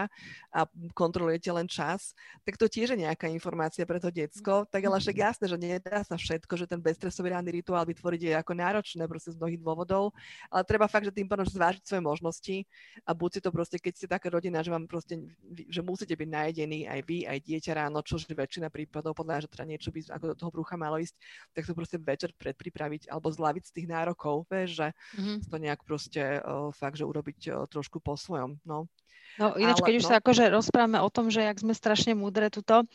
a 0.58 0.66
kontrolujete 0.98 1.54
len 1.54 1.70
čas, 1.70 2.18
tak 2.42 2.58
to 2.58 2.66
tiež 2.66 2.98
je 2.98 3.06
nejaká 3.06 3.30
informácia 3.30 3.86
pre 3.86 4.02
to 4.02 4.10
decko. 4.10 4.66
Tak 4.74 4.82
ale 4.82 4.98
však 4.98 5.22
jasné, 5.22 5.46
že 5.46 5.54
nedá 5.54 6.02
sa 6.02 6.18
všetko, 6.18 6.58
že 6.58 6.66
ten 6.66 6.82
bezstresový 6.82 7.30
ranný 7.30 7.62
rituál 7.62 7.86
vytvoriť 7.86 8.22
je 8.26 8.34
ako 8.42 8.54
náročné 8.58 9.06
proste 9.06 9.30
z 9.30 9.38
mnohých 9.38 9.62
dôvodov, 9.62 10.18
ale 10.50 10.66
treba 10.66 10.90
fakt, 10.90 11.06
že 11.06 11.14
tým 11.14 11.30
pádom 11.30 11.46
zvážiť 11.46 11.86
svoje 11.86 12.02
možnosti 12.02 12.58
a 13.06 13.14
buď 13.14 13.30
si 13.38 13.40
to 13.46 13.54
proste, 13.54 13.78
keď 13.78 13.94
ste 13.94 14.08
taká 14.10 14.34
rodina, 14.34 14.66
že 14.66 14.74
vám 14.74 14.90
proste, 14.90 15.22
že 15.70 15.86
musíte 15.86 16.18
byť 16.18 16.30
najedení 16.42 16.90
aj 16.90 17.00
vy, 17.06 17.30
aj 17.30 17.38
dieťa 17.38 17.86
ráno, 17.86 18.02
čo 18.02 18.18
väčšina 18.18 18.74
prípadov, 18.74 19.14
podľa 19.14 19.46
že 19.46 19.54
teda 19.54 19.70
niečo 19.70 19.94
by 19.94 20.10
ako 20.10 20.26
do 20.34 20.36
toho 20.42 20.50
brucha 20.50 20.74
malo 20.74 20.98
ísť, 20.98 21.14
tak 21.54 21.70
to 21.70 21.83
proste 21.84 22.00
večer 22.00 22.32
predpripraviť 22.40 23.12
alebo 23.12 23.28
zlaviť 23.28 23.64
z 23.68 23.72
tých 23.76 23.88
nárokov, 23.92 24.48
vieš, 24.48 24.80
že 24.80 24.88
mm-hmm. 25.20 25.38
to 25.52 25.56
nejak 25.60 25.82
proste 25.84 26.40
uh, 26.40 26.72
fakt, 26.72 26.96
že 26.96 27.04
urobiť 27.04 27.40
uh, 27.52 27.68
trošku 27.68 28.00
po 28.00 28.16
svojom, 28.16 28.64
no. 28.64 28.88
No 29.36 29.52
ináč, 29.60 29.84
Ale, 29.84 29.88
keď 29.92 29.96
už 30.00 30.06
no. 30.06 30.10
sa 30.14 30.16
akože 30.24 30.44
rozprávame 30.48 31.00
o 31.04 31.10
tom, 31.12 31.28
že 31.28 31.44
jak 31.44 31.60
sme 31.60 31.76
strašne 31.76 32.16
múdre 32.16 32.48
tuto, 32.54 32.86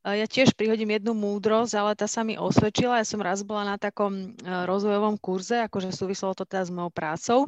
ja 0.00 0.24
tiež 0.24 0.56
prihodím 0.56 0.96
jednu 0.96 1.12
múdrosť, 1.12 1.76
ale 1.76 1.92
tá 1.92 2.08
sa 2.08 2.24
mi 2.24 2.40
osvedčila. 2.40 3.02
Ja 3.02 3.04
som 3.04 3.20
raz 3.20 3.44
bola 3.44 3.68
na 3.68 3.76
takom 3.76 4.32
rozvojovom 4.40 5.20
kurze, 5.20 5.60
akože 5.68 5.92
súvislo 5.92 6.32
to 6.32 6.48
teda 6.48 6.64
s 6.64 6.72
mojou 6.72 6.88
prácou, 6.88 7.38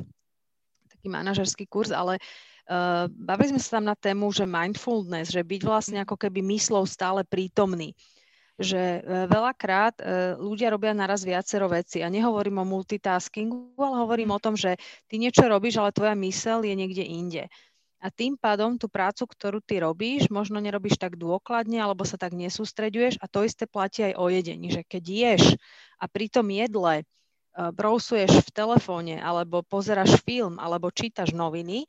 taký 0.92 1.08
manažerský 1.08 1.64
kurz, 1.64 1.88
ale 1.88 2.20
uh, 2.68 3.08
bavili 3.08 3.56
sme 3.56 3.60
sa 3.62 3.80
tam 3.80 3.88
na 3.88 3.96
tému, 3.96 4.28
že 4.36 4.44
mindfulness, 4.44 5.32
že 5.32 5.40
byť 5.40 5.62
vlastne 5.64 5.98
ako 6.04 6.18
keby 6.20 6.44
myslou 6.52 6.84
stále 6.84 7.24
prítomný 7.24 7.96
že 8.60 9.00
e, 9.00 9.00
veľakrát 9.28 10.00
e, 10.00 10.04
ľudia 10.36 10.68
robia 10.68 10.92
naraz 10.92 11.24
viacero 11.24 11.68
veci 11.72 12.04
a 12.04 12.12
nehovorím 12.12 12.60
o 12.60 12.68
multitaskingu, 12.68 13.80
ale 13.80 13.96
hovorím 14.04 14.36
o 14.36 14.42
tom, 14.42 14.54
že 14.56 14.76
ty 15.08 15.16
niečo 15.16 15.48
robíš, 15.48 15.80
ale 15.80 15.96
tvoja 15.96 16.12
mysel 16.18 16.60
je 16.64 16.74
niekde 16.76 17.04
inde. 17.04 17.44
a 18.02 18.10
tým 18.10 18.34
pádom 18.34 18.74
tú 18.74 18.90
prácu, 18.90 19.30
ktorú 19.30 19.62
ty 19.62 19.78
robíš, 19.78 20.26
možno 20.26 20.58
nerobíš 20.58 20.98
tak 20.98 21.14
dôkladne 21.14 21.78
alebo 21.78 22.02
sa 22.02 22.18
tak 22.18 22.34
nesústreďuješ 22.34 23.22
a 23.22 23.30
to 23.30 23.46
isté 23.46 23.70
platí 23.70 24.02
aj 24.02 24.18
o 24.18 24.26
jedení, 24.26 24.74
že 24.74 24.82
keď 24.82 25.04
ješ 25.06 25.44
a 26.02 26.10
pri 26.10 26.26
tom 26.26 26.50
jedle 26.50 27.06
uh, 27.06 27.70
brousuješ 27.70 28.42
v 28.42 28.50
telefóne 28.50 29.22
alebo 29.22 29.62
pozeráš 29.62 30.18
film 30.26 30.58
alebo 30.58 30.90
čítaš 30.90 31.30
noviny, 31.30 31.86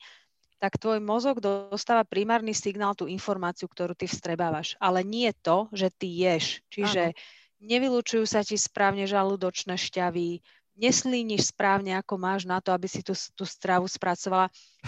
tak 0.63 0.79
tvoj 0.79 1.03
mozog 1.03 1.43
dostáva 1.43 2.07
primárny 2.07 2.55
signál, 2.55 2.95
tú 2.95 3.03
informáciu, 3.11 3.67
ktorú 3.67 3.99
ty 3.99 4.07
vstrebávaš. 4.07 4.79
Ale 4.79 5.03
nie 5.03 5.35
to, 5.43 5.67
že 5.75 5.91
ty 5.91 6.07
ješ. 6.07 6.63
Čiže 6.71 7.11
Áno. 7.11 7.19
nevylučujú 7.59 8.23
sa 8.23 8.47
ti 8.47 8.55
správne 8.55 9.03
žalúdočné 9.03 9.75
šťavy, 9.75 10.39
neslíniš 10.79 11.51
správne, 11.51 11.99
ako 11.99 12.15
máš 12.15 12.47
na 12.47 12.63
to, 12.63 12.71
aby 12.71 12.87
si 12.87 13.03
tú, 13.03 13.11
tú 13.35 13.43
stravu 13.43 13.91
spracovala, 13.91 14.47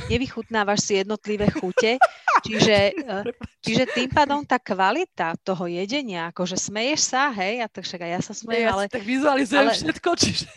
nevychutnávaš 0.09 0.79
si 0.85 0.93
jednotlivé 1.01 1.47
chute, 1.51 1.97
čiže, 2.45 2.77
eh, 3.11 3.23
čiže 3.63 3.83
tým 3.91 4.09
pádom 4.11 4.43
tá 4.45 4.61
kvalita 4.61 5.33
toho 5.41 5.65
jedenia, 5.65 6.29
akože 6.29 6.59
smeješ 6.59 7.01
sa, 7.01 7.31
hej, 7.33 7.63
a 7.63 7.67
tak 7.67 7.87
však 7.87 8.01
aj 8.05 8.11
ja 8.11 8.21
sa 8.21 8.33
smejem, 8.35 8.67
ja 8.69 8.75
ale... 8.75 8.85
tak 8.91 9.03
vizualizujem 9.03 9.67
ale, 9.67 9.73
všetko, 9.73 10.09
čiže... 10.19 10.47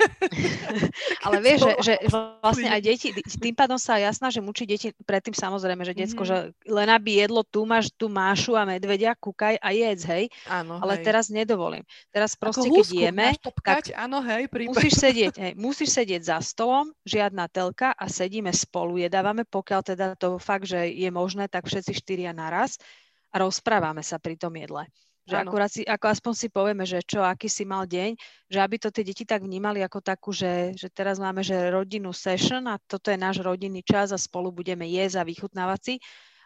ale 1.27 1.37
vieš, 1.41 1.61
že, 1.65 1.75
že 1.83 1.95
vlastne 2.45 2.69
aj 2.69 2.81
deti, 2.83 3.09
tým 3.17 3.55
pádom 3.55 3.79
sa 3.81 3.97
ja 3.97 4.11
snažím 4.13 4.47
učiť 4.51 4.67
deti, 4.67 4.89
predtým 5.07 5.35
samozrejme, 5.35 5.83
že 5.87 5.95
detsko, 5.97 6.23
mm-hmm. 6.27 6.53
že 6.53 6.71
len 6.71 6.89
aby 6.93 7.25
jedlo, 7.25 7.41
tu 7.47 7.65
máš 7.65 7.89
tú 7.95 8.11
mášu 8.13 8.59
a 8.59 8.69
medvedia, 8.69 9.17
kúkaj 9.17 9.57
a 9.59 9.69
jedz, 9.73 10.03
hej, 10.09 10.25
áno, 10.51 10.83
ale 10.83 11.01
hej. 11.01 11.05
teraz 11.07 11.33
nedovolím. 11.33 11.87
Teraz 12.13 12.35
proste, 12.35 12.69
keď 12.69 12.87
jeme, 12.91 13.29
tak 13.65 13.95
áno, 13.95 14.21
hej, 14.23 14.51
musíš 14.69 15.01
sedieť 15.01 15.35
hej, 15.39 15.53
musíš 15.57 15.95
sedieť 15.95 16.23
za 16.25 16.39
stolom, 16.43 16.91
žiadna 17.07 17.49
telka 17.49 17.95
a 17.95 18.05
sedíme 18.11 18.51
spolu, 18.53 19.01
jedávame, 19.29 19.45
pokiaľ 19.45 19.81
teda 19.85 20.07
to 20.17 20.41
fakt, 20.41 20.65
že 20.65 20.89
je 20.89 21.13
možné, 21.13 21.53
tak 21.53 21.69
všetci 21.69 21.93
štyria 21.93 22.33
naraz 22.33 22.81
a 23.29 23.45
rozprávame 23.45 24.01
sa 24.01 24.17
pri 24.17 24.41
tom 24.41 24.57
jedle. 24.57 24.89
Že 25.29 25.45
akurát 25.45 25.69
si, 25.69 25.85
ako 25.85 26.09
aspoň 26.09 26.33
si 26.33 26.49
povieme, 26.49 26.89
že 26.89 27.05
čo, 27.05 27.21
aký 27.21 27.53
si 27.53 27.69
mal 27.69 27.85
deň, 27.85 28.17
že 28.49 28.59
aby 28.65 28.81
to 28.81 28.89
tie 28.89 29.05
deti 29.05 29.29
tak 29.29 29.45
vnímali 29.45 29.85
ako 29.85 30.01
takú, 30.01 30.33
že, 30.33 30.73
že 30.73 30.89
teraz 30.89 31.21
máme 31.21 31.45
že 31.45 31.69
rodinnú 31.69 32.17
session 32.17 32.65
a 32.65 32.81
toto 32.89 33.13
je 33.13 33.21
náš 33.21 33.45
rodinný 33.45 33.85
čas 33.85 34.09
a 34.09 34.17
spolu 34.17 34.49
budeme 34.49 34.89
jesť 34.89 35.21
a 35.21 35.29
vychutnávať 35.29 35.81
si. 35.85 35.95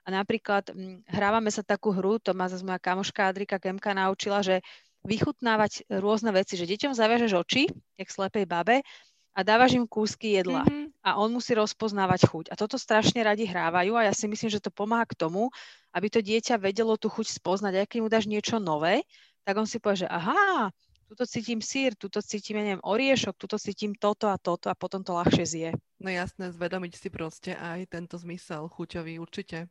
A 0.02 0.10
napríklad 0.10 0.74
m, 0.74 0.98
hm, 0.98 1.14
hrávame 1.14 1.54
sa 1.54 1.62
takú 1.62 1.94
hru, 1.94 2.18
to 2.18 2.34
ma 2.34 2.50
zase 2.50 2.66
moja 2.66 2.82
kamoška 2.82 3.30
Adrika 3.30 3.62
Kemka 3.62 3.94
naučila, 3.94 4.42
že 4.42 4.58
vychutnávať 5.06 5.86
rôzne 6.02 6.34
veci, 6.34 6.58
že 6.58 6.66
deťom 6.66 6.90
zaviažeš 6.90 7.38
oči, 7.38 7.70
jak 7.94 8.10
slepej 8.10 8.50
babe, 8.50 8.82
a 9.32 9.40
dávaš 9.46 9.78
im 9.78 9.86
kúsky 9.86 10.36
jedla 10.36 10.66
mm-hmm. 10.66 10.81
A 11.02 11.18
on 11.18 11.34
musí 11.34 11.52
rozpoznávať 11.52 12.30
chuť. 12.30 12.44
A 12.50 12.58
toto 12.58 12.78
strašne 12.78 13.26
radi 13.26 13.42
hrávajú 13.42 13.98
a 13.98 14.06
ja 14.06 14.14
si 14.14 14.30
myslím, 14.30 14.48
že 14.48 14.62
to 14.62 14.70
pomáha 14.70 15.02
k 15.04 15.18
tomu, 15.18 15.50
aby 15.90 16.06
to 16.06 16.22
dieťa 16.22 16.62
vedelo 16.62 16.94
tú 16.94 17.10
chuť 17.10 17.26
spoznať. 17.28 17.72
A 17.82 17.90
keď 17.90 17.98
mu 18.00 18.08
dáš 18.08 18.30
niečo 18.30 18.62
nové, 18.62 19.02
tak 19.42 19.58
on 19.58 19.66
si 19.66 19.82
povie, 19.82 20.06
že 20.06 20.08
aha, 20.08 20.70
tuto 21.12 21.28
cítim 21.28 21.60
sír, 21.60 21.92
tuto 21.92 22.24
cítim, 22.24 22.56
ja 22.56 22.64
neviem, 22.64 22.80
oriešok, 22.80 23.36
tuto 23.36 23.60
cítim 23.60 23.92
toto 23.92 24.32
a 24.32 24.40
toto 24.40 24.72
a 24.72 24.78
potom 24.78 25.04
to 25.04 25.12
ľahšie 25.12 25.44
zje. 25.44 25.70
No 26.00 26.08
jasné, 26.08 26.48
zvedomiť 26.48 26.92
si 26.96 27.08
proste 27.12 27.52
aj 27.52 27.92
tento 27.92 28.16
zmysel 28.16 28.70
chuťový 28.72 29.20
určite. 29.20 29.68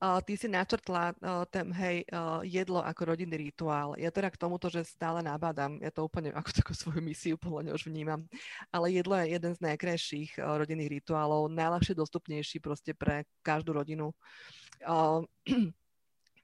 Ty 0.00 0.32
si 0.36 0.48
načrtla 0.50 1.14
uh, 1.14 1.46
ten, 1.48 1.70
hej, 1.72 2.04
uh, 2.10 2.42
jedlo 2.44 2.82
ako 2.82 3.14
rodinný 3.14 3.50
rituál. 3.50 3.94
Ja 3.96 4.10
teda 4.10 4.28
k 4.28 4.36
tomuto, 4.36 4.68
že 4.68 4.84
stále 4.84 5.22
nabádam, 5.24 5.80
ja 5.80 5.88
to 5.88 6.04
úplne 6.04 6.34
ako 6.34 6.50
takú 6.50 6.72
svoju 6.76 7.00
misiu 7.00 7.38
podľa 7.38 7.72
už 7.72 7.88
vnímam, 7.88 8.26
ale 8.68 8.92
jedlo 8.92 9.16
je 9.22 9.32
jeden 9.38 9.52
z 9.54 9.60
najkrajších 9.64 10.42
uh, 10.42 10.60
rodinných 10.60 11.00
rituálov, 11.00 11.48
najľahšie 11.48 11.94
dostupnejší 11.96 12.58
proste 12.60 12.92
pre 12.92 13.24
každú 13.40 13.72
rodinu. 13.72 14.12
Uh, 14.84 15.24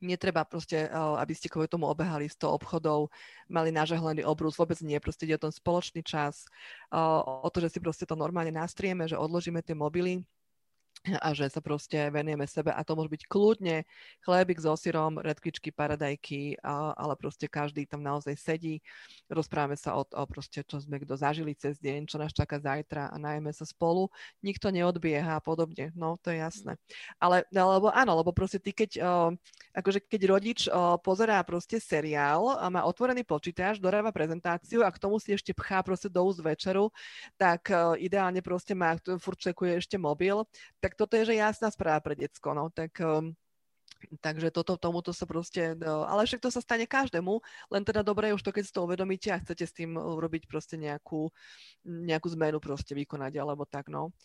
netreba 0.00 0.48
proste, 0.48 0.88
aby 0.96 1.36
ste 1.36 1.52
kvôli 1.52 1.68
tomu 1.68 1.84
obehali 1.84 2.24
100 2.24 2.40
obchodov, 2.48 3.12
mali 3.52 3.68
nažehlený 3.68 4.24
obrus, 4.24 4.56
vôbec 4.56 4.80
nie, 4.80 4.96
proste 4.96 5.28
ide 5.28 5.36
o 5.36 5.44
ten 5.44 5.52
spoločný 5.52 6.00
čas, 6.00 6.48
o 6.88 7.44
to, 7.52 7.60
že 7.60 7.76
si 7.76 7.84
proste 7.84 8.08
to 8.08 8.16
normálne 8.16 8.48
nastrieme, 8.48 9.04
že 9.04 9.20
odložíme 9.20 9.60
tie 9.60 9.76
mobily, 9.76 10.24
a 11.24 11.32
že 11.32 11.48
sa 11.48 11.64
proste 11.64 11.96
venujeme 12.12 12.44
sebe 12.44 12.70
a 12.72 12.80
to 12.84 12.92
môže 12.92 13.08
byť 13.08 13.22
kľudne 13.24 13.88
chlebík 14.20 14.60
so 14.60 14.76
syrom, 14.76 15.16
redkvičky, 15.16 15.72
paradajky, 15.72 16.60
a, 16.60 16.92
ale 16.92 17.16
proste 17.16 17.48
každý 17.48 17.88
tam 17.88 18.04
naozaj 18.04 18.36
sedí, 18.36 18.84
rozprávame 19.32 19.80
sa 19.80 19.96
o, 19.96 20.04
o 20.04 20.24
proste, 20.28 20.60
čo 20.60 20.76
sme 20.76 21.00
kto 21.00 21.16
zažili 21.16 21.56
cez 21.56 21.80
deň, 21.80 22.04
čo 22.04 22.20
nás 22.20 22.36
čaká 22.36 22.60
zajtra 22.60 23.08
a 23.08 23.16
najmä 23.16 23.48
sa 23.56 23.64
spolu, 23.64 24.12
nikto 24.44 24.68
neodbieha 24.68 25.40
a 25.40 25.42
podobne, 25.42 25.88
no 25.96 26.20
to 26.20 26.36
je 26.36 26.44
jasné. 26.44 26.76
Ale, 27.16 27.48
lebo 27.48 27.88
áno, 27.88 28.20
lebo 28.20 28.36
proste 28.36 28.60
ty 28.60 28.76
keď, 28.76 29.00
akože 29.72 30.04
keď 30.04 30.20
rodič 30.28 30.60
pozerá 31.00 31.40
proste 31.48 31.80
seriál 31.80 32.60
a 32.60 32.68
má 32.68 32.84
otvorený 32.84 33.24
počítač, 33.24 33.80
doráva 33.80 34.12
prezentáciu 34.12 34.84
a 34.84 34.92
k 34.92 35.00
tomu 35.00 35.16
si 35.16 35.32
ešte 35.32 35.56
pchá 35.56 35.80
proste 35.80 36.12
do 36.12 36.20
úst 36.28 36.44
večeru, 36.44 36.92
tak 37.40 37.72
ideálne 37.96 38.44
proste 38.44 38.76
má, 38.76 39.00
furt 39.16 39.40
čekuje 39.40 39.80
ešte 39.80 39.96
mobil, 39.96 40.44
tak 40.82 40.89
tak 40.90 40.98
toto 40.98 41.14
je, 41.14 41.30
že 41.30 41.38
jasná 41.38 41.70
správa 41.70 42.02
pre 42.02 42.18
decko, 42.18 42.50
no, 42.50 42.66
tak 42.74 42.98
um, 42.98 43.30
Takže 44.00 44.48
toto, 44.48 44.80
tomuto 44.80 45.12
sa 45.12 45.28
proste, 45.28 45.76
no, 45.76 46.08
ale 46.08 46.24
však 46.24 46.40
to 46.40 46.48
sa 46.48 46.64
stane 46.64 46.88
každému, 46.88 47.36
len 47.68 47.82
teda 47.84 48.00
dobre 48.00 48.32
je 48.32 48.36
už 48.40 48.44
to, 48.48 48.52
keď 48.54 48.64
si 48.64 48.72
to 48.72 48.88
uvedomíte 48.88 49.28
a 49.28 49.40
chcete 49.42 49.64
s 49.68 49.76
tým 49.76 49.92
urobiť 50.00 50.48
proste 50.48 50.80
nejakú, 50.80 51.28
nejakú 51.84 52.28
zmenu 52.32 52.58
proste 52.64 52.96
vykonať, 52.96 53.36
alebo 53.36 53.68
tak, 53.68 53.92
no. 53.92 54.16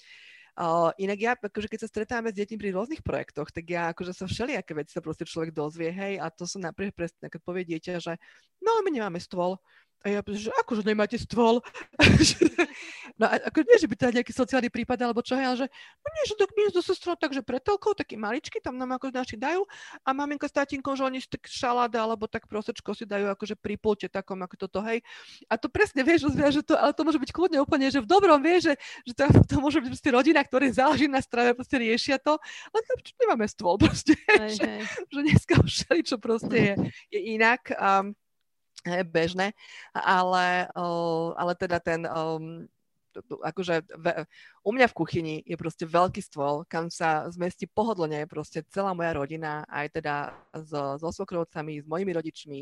Uh, 0.56 0.95
inak 0.95 1.19
ja, 1.19 1.32
akože 1.36 1.67
keď 1.67 1.80
sa 1.84 1.91
stretáme 1.91 2.32
s 2.32 2.39
deťmi 2.39 2.56
pri 2.56 2.71
rôznych 2.71 3.04
projektoch, 3.04 3.51
tak 3.51 3.67
ja 3.67 3.91
akože 3.91 4.15
sa 4.15 4.23
všelijaké 4.23 4.71
veci 4.71 4.95
sa 4.95 5.04
proste 5.04 5.28
človek 5.28 5.51
dozvie, 5.51 5.91
hej, 5.91 6.23
a 6.23 6.32
to 6.32 6.47
sú 6.47 6.63
napríklad 6.63 6.95
presne, 6.95 7.28
keď 7.28 7.41
povie 7.43 7.67
dieťa, 7.67 7.99
že 7.99 8.15
no 8.63 8.80
my 8.80 8.88
nemáme 8.88 9.19
stôl, 9.19 9.60
a 10.06 10.13
ja 10.13 10.22
že 10.22 10.54
akože 10.62 10.86
nemáte 10.86 11.18
stôl. 11.18 11.65
no 13.20 13.26
a 13.26 13.41
ako 13.50 13.65
nie, 13.65 13.78
že 13.82 13.89
by 13.89 13.96
to 13.98 14.13
nejaký 14.13 14.34
sociálny 14.38 14.70
prípad 14.70 15.02
alebo 15.02 15.26
čo, 15.26 15.34
ale 15.34 15.58
že 15.58 15.65
no 15.65 16.08
nie, 16.13 16.24
že 16.30 16.38
tak 16.38 16.54
my 16.54 16.62
so 16.70 16.86
sestrou 16.86 17.18
takže 17.18 17.41
pretelkou, 17.41 17.98
taký 17.98 18.13
maličky, 18.13 18.62
tam 18.62 18.78
nám 18.78 19.02
ako 19.02 19.10
naši 19.10 19.34
dajú 19.34 19.65
a 20.06 20.10
maminka 20.13 20.46
s 20.46 20.54
tatinkom, 20.54 20.94
že 20.94 21.10
oni 21.10 21.26
tak 21.26 21.50
šaláda 21.50 22.06
alebo 22.06 22.30
tak 22.30 22.46
prosečko 22.46 22.94
si 22.94 23.10
dajú 23.10 23.34
akože 23.34 23.58
pri 23.58 23.82
pulte 23.82 24.06
takom 24.06 24.38
ako 24.46 24.70
toto, 24.70 24.86
hej. 24.86 25.02
A 25.50 25.58
to 25.58 25.74
presne 25.74 26.06
vieš, 26.06 26.30
že 26.30 26.62
to, 26.62 26.78
ale 26.78 26.94
to 26.94 27.02
môže 27.02 27.18
byť 27.18 27.32
kľudne 27.34 27.58
úplne, 27.65 27.89
že 27.89 27.98
v 27.98 28.06
dobrom 28.06 28.38
vie, 28.46 28.62
že, 28.62 28.78
že 29.10 29.13
to, 29.18 29.26
to 29.50 29.56
môže 29.58 29.82
byť 29.82 29.89
proste 29.89 30.12
rodina, 30.13 30.46
ktoré 30.46 30.70
záleží 30.70 31.10
na 31.10 31.18
strave, 31.18 31.58
proste 31.58 31.82
riešia 31.82 32.22
to, 32.22 32.38
ale 32.70 32.80
tam 32.86 32.98
nemáme 33.26 33.50
stôl 33.50 33.74
proste, 33.82 34.13
hej, 34.38 34.54
že, 34.54 34.70
že 34.86 35.20
dneska 35.26 35.58
už 35.58 35.74
čo 36.06 36.22
proste 36.22 36.54
je, 36.54 36.74
je 37.10 37.20
inak. 37.34 37.74
Um, 37.82 38.13
bežné, 39.15 39.52
ale, 39.93 40.69
ale 41.36 41.54
teda 41.58 41.78
ten, 41.82 42.06
akože 43.24 43.86
u 44.63 44.71
mňa 44.74 44.88
v 44.91 44.98
kuchyni 44.98 45.36
je 45.45 45.56
proste 45.56 45.86
veľký 45.88 46.19
stôl, 46.19 46.67
kam 46.67 46.91
sa 46.91 47.28
zmestí 47.32 47.69
pohodlne 47.69 48.28
proste 48.28 48.63
celá 48.71 48.91
moja 48.91 49.15
rodina, 49.15 49.63
aj 49.71 49.88
teda 50.02 50.15
so, 50.67 51.00
so 51.00 51.10
svokrovcami, 51.12 51.80
s 51.84 51.88
mojimi 51.88 52.12
rodičmi, 52.12 52.60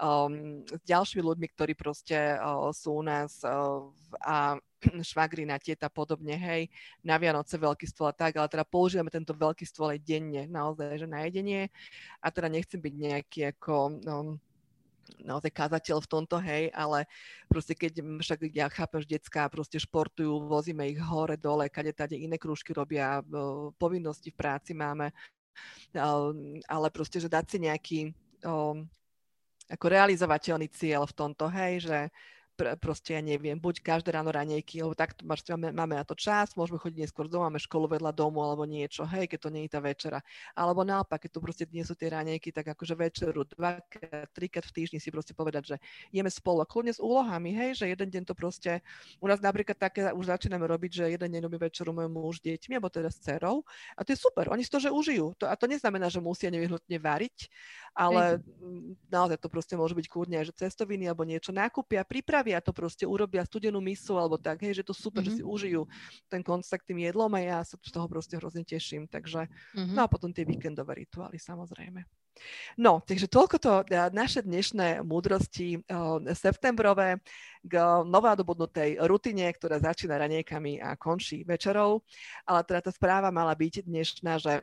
um, 0.00 0.62
s 0.64 0.82
ďalšími 0.84 1.22
ľuďmi, 1.22 1.46
ktorí 1.54 1.72
proste 1.74 2.36
uh, 2.36 2.70
sú 2.70 3.00
u 3.00 3.04
nás 3.04 3.40
uh, 3.44 3.88
a 4.22 4.58
švagrina, 5.10 5.58
tieta 5.58 5.90
podobne, 5.90 6.36
hej, 6.36 6.70
na 7.02 7.18
Vianoce 7.18 7.58
veľký 7.58 7.86
stôl 7.88 8.10
a 8.10 8.16
tak, 8.16 8.36
ale 8.38 8.48
teda 8.50 8.64
používame 8.66 9.10
tento 9.10 9.34
veľký 9.34 9.64
stôl 9.66 9.90
aj 9.90 10.00
denne, 10.04 10.46
naozaj, 10.46 11.02
že 11.02 11.06
na 11.08 11.26
jedenie. 11.26 11.72
A 12.22 12.30
teda 12.30 12.46
nechcem 12.46 12.78
byť 12.78 12.94
nejaký 12.94 13.40
ako 13.56 13.74
um, 14.06 14.28
naozaj 15.20 15.50
kázateľ 15.52 15.98
v 16.04 16.10
tomto, 16.10 16.36
hej, 16.40 16.70
ale 16.76 17.08
proste 17.48 17.72
keď 17.72 18.04
však 18.20 18.38
ja 18.52 18.68
chápem, 18.68 19.04
že 19.04 19.18
detská 19.18 19.48
proste 19.48 19.80
športujú, 19.80 20.46
vozíme 20.46 20.86
ich 20.88 21.00
hore, 21.00 21.40
dole, 21.40 21.72
kade 21.72 21.92
tade 21.96 22.16
iné 22.16 22.36
krúžky 22.36 22.76
robia, 22.76 23.24
povinnosti 23.80 24.30
v 24.30 24.38
práci 24.38 24.72
máme, 24.76 25.10
ale 26.66 26.88
proste, 26.92 27.18
že 27.18 27.32
dať 27.32 27.44
si 27.48 27.58
nejaký 27.62 28.00
ako 29.68 29.86
realizovateľný 29.88 30.68
cieľ 30.72 31.04
v 31.04 31.16
tomto, 31.16 31.44
hej, 31.52 31.84
že 31.84 31.98
pr- 32.58 32.74
proste 32.74 33.14
ja 33.14 33.22
neviem, 33.22 33.54
buď 33.54 33.86
každé 33.86 34.10
ráno 34.10 34.34
ranejky, 34.34 34.82
lebo 34.82 34.98
tak 34.98 35.14
máme, 35.22 35.70
máme 35.70 35.94
na 35.94 36.02
to 36.02 36.18
čas, 36.18 36.58
môžeme 36.58 36.82
chodiť 36.82 37.06
neskôr 37.06 37.30
doma, 37.30 37.46
máme 37.46 37.62
školu 37.62 37.94
vedľa 37.94 38.10
domu 38.10 38.42
alebo 38.42 38.66
niečo, 38.66 39.06
hej, 39.06 39.30
keď 39.30 39.38
to 39.46 39.50
nie 39.54 39.62
je 39.64 39.70
tá 39.70 39.80
večera. 39.80 40.18
Alebo 40.58 40.82
naopak, 40.82 41.22
keď 41.22 41.30
tu 41.30 41.38
proste 41.38 41.64
dnes 41.70 41.86
sú 41.86 41.94
tie 41.94 42.10
ranejky, 42.10 42.50
tak 42.50 42.74
akože 42.74 42.98
večeru, 42.98 43.46
dvakrát, 43.54 44.26
trikrát 44.34 44.66
v 44.66 44.74
týždni 44.74 44.98
si 44.98 45.14
proste 45.14 45.38
povedať, 45.38 45.62
že 45.70 45.76
jeme 46.10 46.28
spolu 46.28 46.60
a 46.60 46.66
kľudne 46.66 46.90
s 46.90 46.98
úlohami, 46.98 47.54
hej, 47.54 47.78
že 47.78 47.84
jeden 47.86 48.10
deň 48.10 48.22
to 48.26 48.34
proste, 48.34 48.82
u 49.22 49.26
nás 49.30 49.38
napríklad 49.38 49.78
také 49.78 50.10
už 50.10 50.34
začíname 50.34 50.66
robiť, 50.66 50.90
že 50.90 51.04
jeden 51.14 51.30
deň 51.30 51.40
robí 51.46 51.62
večeru 51.62 51.94
môj 51.94 52.10
muž 52.10 52.42
s 52.42 52.44
deťmi, 52.50 52.82
alebo 52.82 52.90
teda 52.90 53.14
s 53.14 53.22
dcerou 53.22 53.62
a 53.94 54.00
to 54.02 54.10
je 54.10 54.18
super, 54.18 54.50
oni 54.50 54.66
si 54.66 54.72
to, 54.72 54.82
že 54.82 54.90
užijú. 54.90 55.36
To, 55.38 55.46
a 55.46 55.54
to 55.54 55.70
neznamená, 55.70 56.10
že 56.10 56.18
musia 56.18 56.50
nevyhnutne 56.50 56.98
variť, 56.98 57.46
ale 57.98 58.38
mm. 58.38 59.10
naozaj 59.10 59.42
to 59.42 59.50
proste 59.50 59.74
môže 59.74 59.98
byť 59.98 60.06
kľudne, 60.06 60.38
že 60.46 60.54
cestoviny 60.54 61.10
alebo 61.10 61.26
niečo 61.26 61.50
nákupia, 61.50 62.06
pripraví 62.06 62.38
trávia 62.38 62.62
to 62.62 62.70
proste, 62.70 63.02
urobia 63.02 63.42
studenú 63.42 63.82
misu 63.82 64.14
alebo 64.14 64.38
tak, 64.38 64.62
hej, 64.62 64.78
že 64.78 64.86
to 64.86 64.94
super, 64.94 65.26
mm-hmm. 65.26 65.34
že 65.34 65.38
si 65.38 65.44
mhm. 65.44 65.50
užijú 65.50 65.82
ten 66.30 66.40
kontakt 66.40 66.86
tým 66.86 67.02
jedlom 67.02 67.34
a 67.34 67.40
ja 67.42 67.58
sa 67.66 67.74
z 67.74 67.90
toho 67.90 68.06
proste 68.06 68.38
hrozne 68.38 68.62
teším. 68.62 69.10
Takže, 69.10 69.50
mm-hmm. 69.50 69.92
no 69.98 70.06
a 70.06 70.08
potom 70.08 70.30
tie 70.30 70.46
víkendové 70.46 71.02
rituály 71.02 71.42
samozrejme. 71.42 72.06
No, 72.78 73.02
takže 73.02 73.26
toľko 73.26 73.56
to 73.58 73.72
naše 74.14 74.46
dnešné 74.46 75.02
múdrosti 75.02 75.82
uh, 75.82 76.22
septembrové 76.38 77.18
k 77.66 77.74
novádobudnutej 78.06 79.02
rutine, 79.10 79.50
ktorá 79.50 79.82
začína 79.82 80.22
raniekami 80.22 80.78
a 80.78 80.94
končí 80.94 81.42
večerou. 81.42 82.06
Ale 82.46 82.62
teda 82.62 82.86
tá 82.86 82.90
správa 82.94 83.34
mala 83.34 83.58
byť 83.58 83.90
dnešná, 83.90 84.38
že 84.38 84.62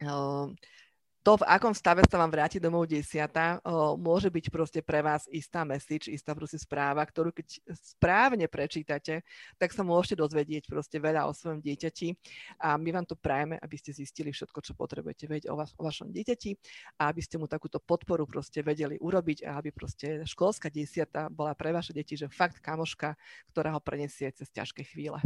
uh, 0.00 0.48
to, 1.22 1.38
v 1.38 1.46
akom 1.46 1.70
stave 1.70 2.02
sa 2.10 2.18
vám 2.18 2.34
vráti 2.34 2.58
domov 2.58 2.90
desiata, 2.90 3.62
o, 3.62 3.94
môže 3.94 4.26
byť 4.26 4.50
proste 4.50 4.80
pre 4.82 5.06
vás 5.06 5.30
istá 5.30 5.62
message, 5.62 6.10
istá 6.10 6.34
proste 6.34 6.58
správa, 6.58 7.06
ktorú 7.06 7.30
keď 7.30 7.62
správne 7.78 8.50
prečítate, 8.50 9.22
tak 9.54 9.70
sa 9.70 9.86
môžete 9.86 10.18
dozvedieť 10.18 10.66
proste 10.66 10.98
veľa 10.98 11.30
o 11.30 11.32
svojom 11.32 11.62
dieťati 11.62 12.18
a 12.58 12.74
my 12.74 12.90
vám 12.90 13.06
to 13.06 13.14
prajeme, 13.14 13.54
aby 13.62 13.76
ste 13.78 13.94
zistili 13.94 14.34
všetko, 14.34 14.58
čo 14.66 14.74
potrebujete 14.74 15.30
vedieť 15.30 15.46
o, 15.50 15.54
vás, 15.54 15.70
o 15.78 15.86
vašom 15.86 16.10
dieťati 16.10 16.58
a 16.98 17.14
aby 17.14 17.22
ste 17.22 17.38
mu 17.38 17.46
takúto 17.46 17.78
podporu 17.78 18.26
proste 18.26 18.58
vedeli 18.66 18.98
urobiť 18.98 19.46
a 19.46 19.62
aby 19.62 19.70
proste 19.70 20.26
školská 20.26 20.74
desiata 20.74 21.30
bola 21.30 21.54
pre 21.54 21.70
vaše 21.70 21.94
deti, 21.94 22.18
že 22.18 22.26
fakt 22.26 22.58
kamoška, 22.58 23.14
ktorá 23.54 23.70
ho 23.70 23.80
prenesie 23.80 24.26
cez 24.34 24.50
ťažké 24.50 24.82
chvíle. 24.90 25.22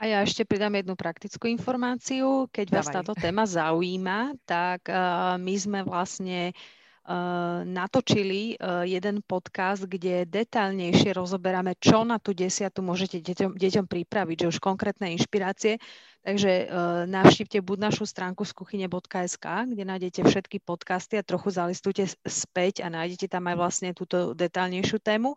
A 0.00 0.08
ja 0.08 0.24
ešte 0.24 0.48
pridám 0.48 0.72
jednu 0.72 0.96
praktickú 0.96 1.44
informáciu. 1.44 2.48
Keď 2.48 2.66
vás 2.72 2.88
Dávaj. 2.88 2.96
táto 3.04 3.12
téma 3.12 3.44
zaujíma, 3.44 4.32
tak 4.48 4.88
uh, 4.88 5.36
my 5.36 5.54
sme 5.60 5.84
vlastne 5.84 6.56
uh, 7.04 7.60
natočili 7.68 8.56
uh, 8.56 8.80
jeden 8.88 9.20
podcast, 9.20 9.84
kde 9.84 10.24
detaľnejšie 10.24 11.12
rozoberáme, 11.12 11.76
čo 11.76 12.08
na 12.08 12.16
tú 12.16 12.32
desiatu 12.32 12.80
môžete 12.80 13.20
deťom, 13.20 13.60
deťom 13.60 13.84
pripraviť, 13.92 14.48
že 14.48 14.50
už 14.56 14.58
konkrétne 14.64 15.12
inšpirácie. 15.20 15.76
Takže 16.24 16.52
uh, 16.64 17.04
navštívte 17.04 17.60
buď 17.60 17.92
našu 17.92 18.08
stránku 18.08 18.48
z 18.48 18.56
kuchyne.sk, 18.56 19.44
kde 19.68 19.84
nájdete 19.84 20.24
všetky 20.24 20.64
podcasty 20.64 21.20
a 21.20 21.28
trochu 21.28 21.52
zalistujte 21.52 22.08
späť 22.24 22.80
a 22.80 22.88
nájdete 22.88 23.28
tam 23.28 23.52
aj 23.52 23.56
vlastne 23.60 23.92
túto 23.92 24.32
detaľnejšiu 24.32 24.96
tému 24.96 25.36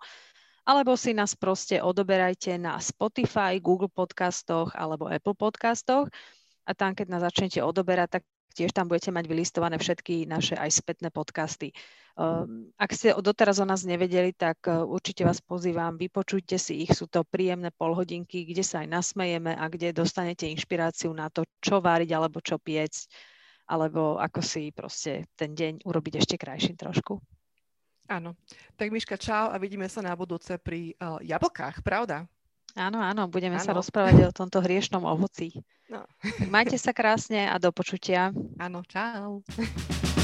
alebo 0.63 0.95
si 0.95 1.11
nás 1.11 1.35
proste 1.35 1.83
odoberajte 1.83 2.55
na 2.55 2.79
Spotify, 2.79 3.59
Google 3.59 3.91
podcastoch 3.91 4.71
alebo 4.75 5.11
Apple 5.11 5.35
podcastoch 5.35 6.07
a 6.63 6.71
tam, 6.71 6.95
keď 6.95 7.07
nás 7.11 7.21
začnete 7.27 7.59
odoberať, 7.59 8.19
tak 8.19 8.23
tiež 8.53 8.71
tam 8.71 8.87
budete 8.87 9.09
mať 9.09 9.25
vylistované 9.27 9.75
všetky 9.81 10.29
naše 10.29 10.55
aj 10.55 10.69
spätné 10.71 11.09
podcasty. 11.09 11.73
Ehm, 12.13 12.69
ak 12.77 12.93
ste 12.93 13.17
doteraz 13.17 13.57
o 13.57 13.65
nás 13.65 13.81
nevedeli, 13.81 14.31
tak 14.31 14.69
e, 14.69 14.85
určite 14.85 15.25
vás 15.25 15.41
pozývam, 15.41 15.97
vypočujte 15.97 16.61
si 16.61 16.85
ich, 16.85 16.93
sú 16.93 17.09
to 17.09 17.25
príjemné 17.25 17.73
polhodinky, 17.73 18.45
kde 18.45 18.61
sa 18.61 18.85
aj 18.85 18.93
nasmejeme 18.93 19.57
a 19.57 19.65
kde 19.65 19.97
dostanete 19.97 20.45
inšpiráciu 20.45 21.09
na 21.11 21.33
to, 21.33 21.41
čo 21.59 21.81
váriť 21.81 22.13
alebo 22.13 22.37
čo 22.39 22.61
piecť, 22.61 23.09
alebo 23.65 24.21
ako 24.21 24.39
si 24.45 24.69
proste 24.69 25.25
ten 25.33 25.57
deň 25.57 25.81
urobiť 25.81 26.21
ešte 26.21 26.37
krajším 26.37 26.77
trošku. 26.77 27.17
Áno. 28.13 28.37
Tak 28.77 28.93
Miška, 28.93 29.17
čau 29.17 29.49
a 29.49 29.57
vidíme 29.57 29.89
sa 29.89 30.05
na 30.05 30.13
budúce 30.13 30.53
pri 30.61 30.93
uh, 31.01 31.17
jablkách, 31.25 31.81
pravda? 31.81 32.29
Áno, 32.77 33.01
áno, 33.01 33.25
budeme 33.25 33.57
áno. 33.57 33.65
sa 33.65 33.73
rozprávať 33.73 34.29
o 34.29 34.35
tomto 34.35 34.61
hriešnom 34.61 35.01
ovoci. 35.01 35.57
No. 35.89 36.05
Majte 36.53 36.77
sa 36.77 36.93
krásne 36.93 37.49
a 37.49 37.57
do 37.57 37.73
počutia. 37.73 38.29
Áno, 38.61 38.85
čau. 38.85 39.41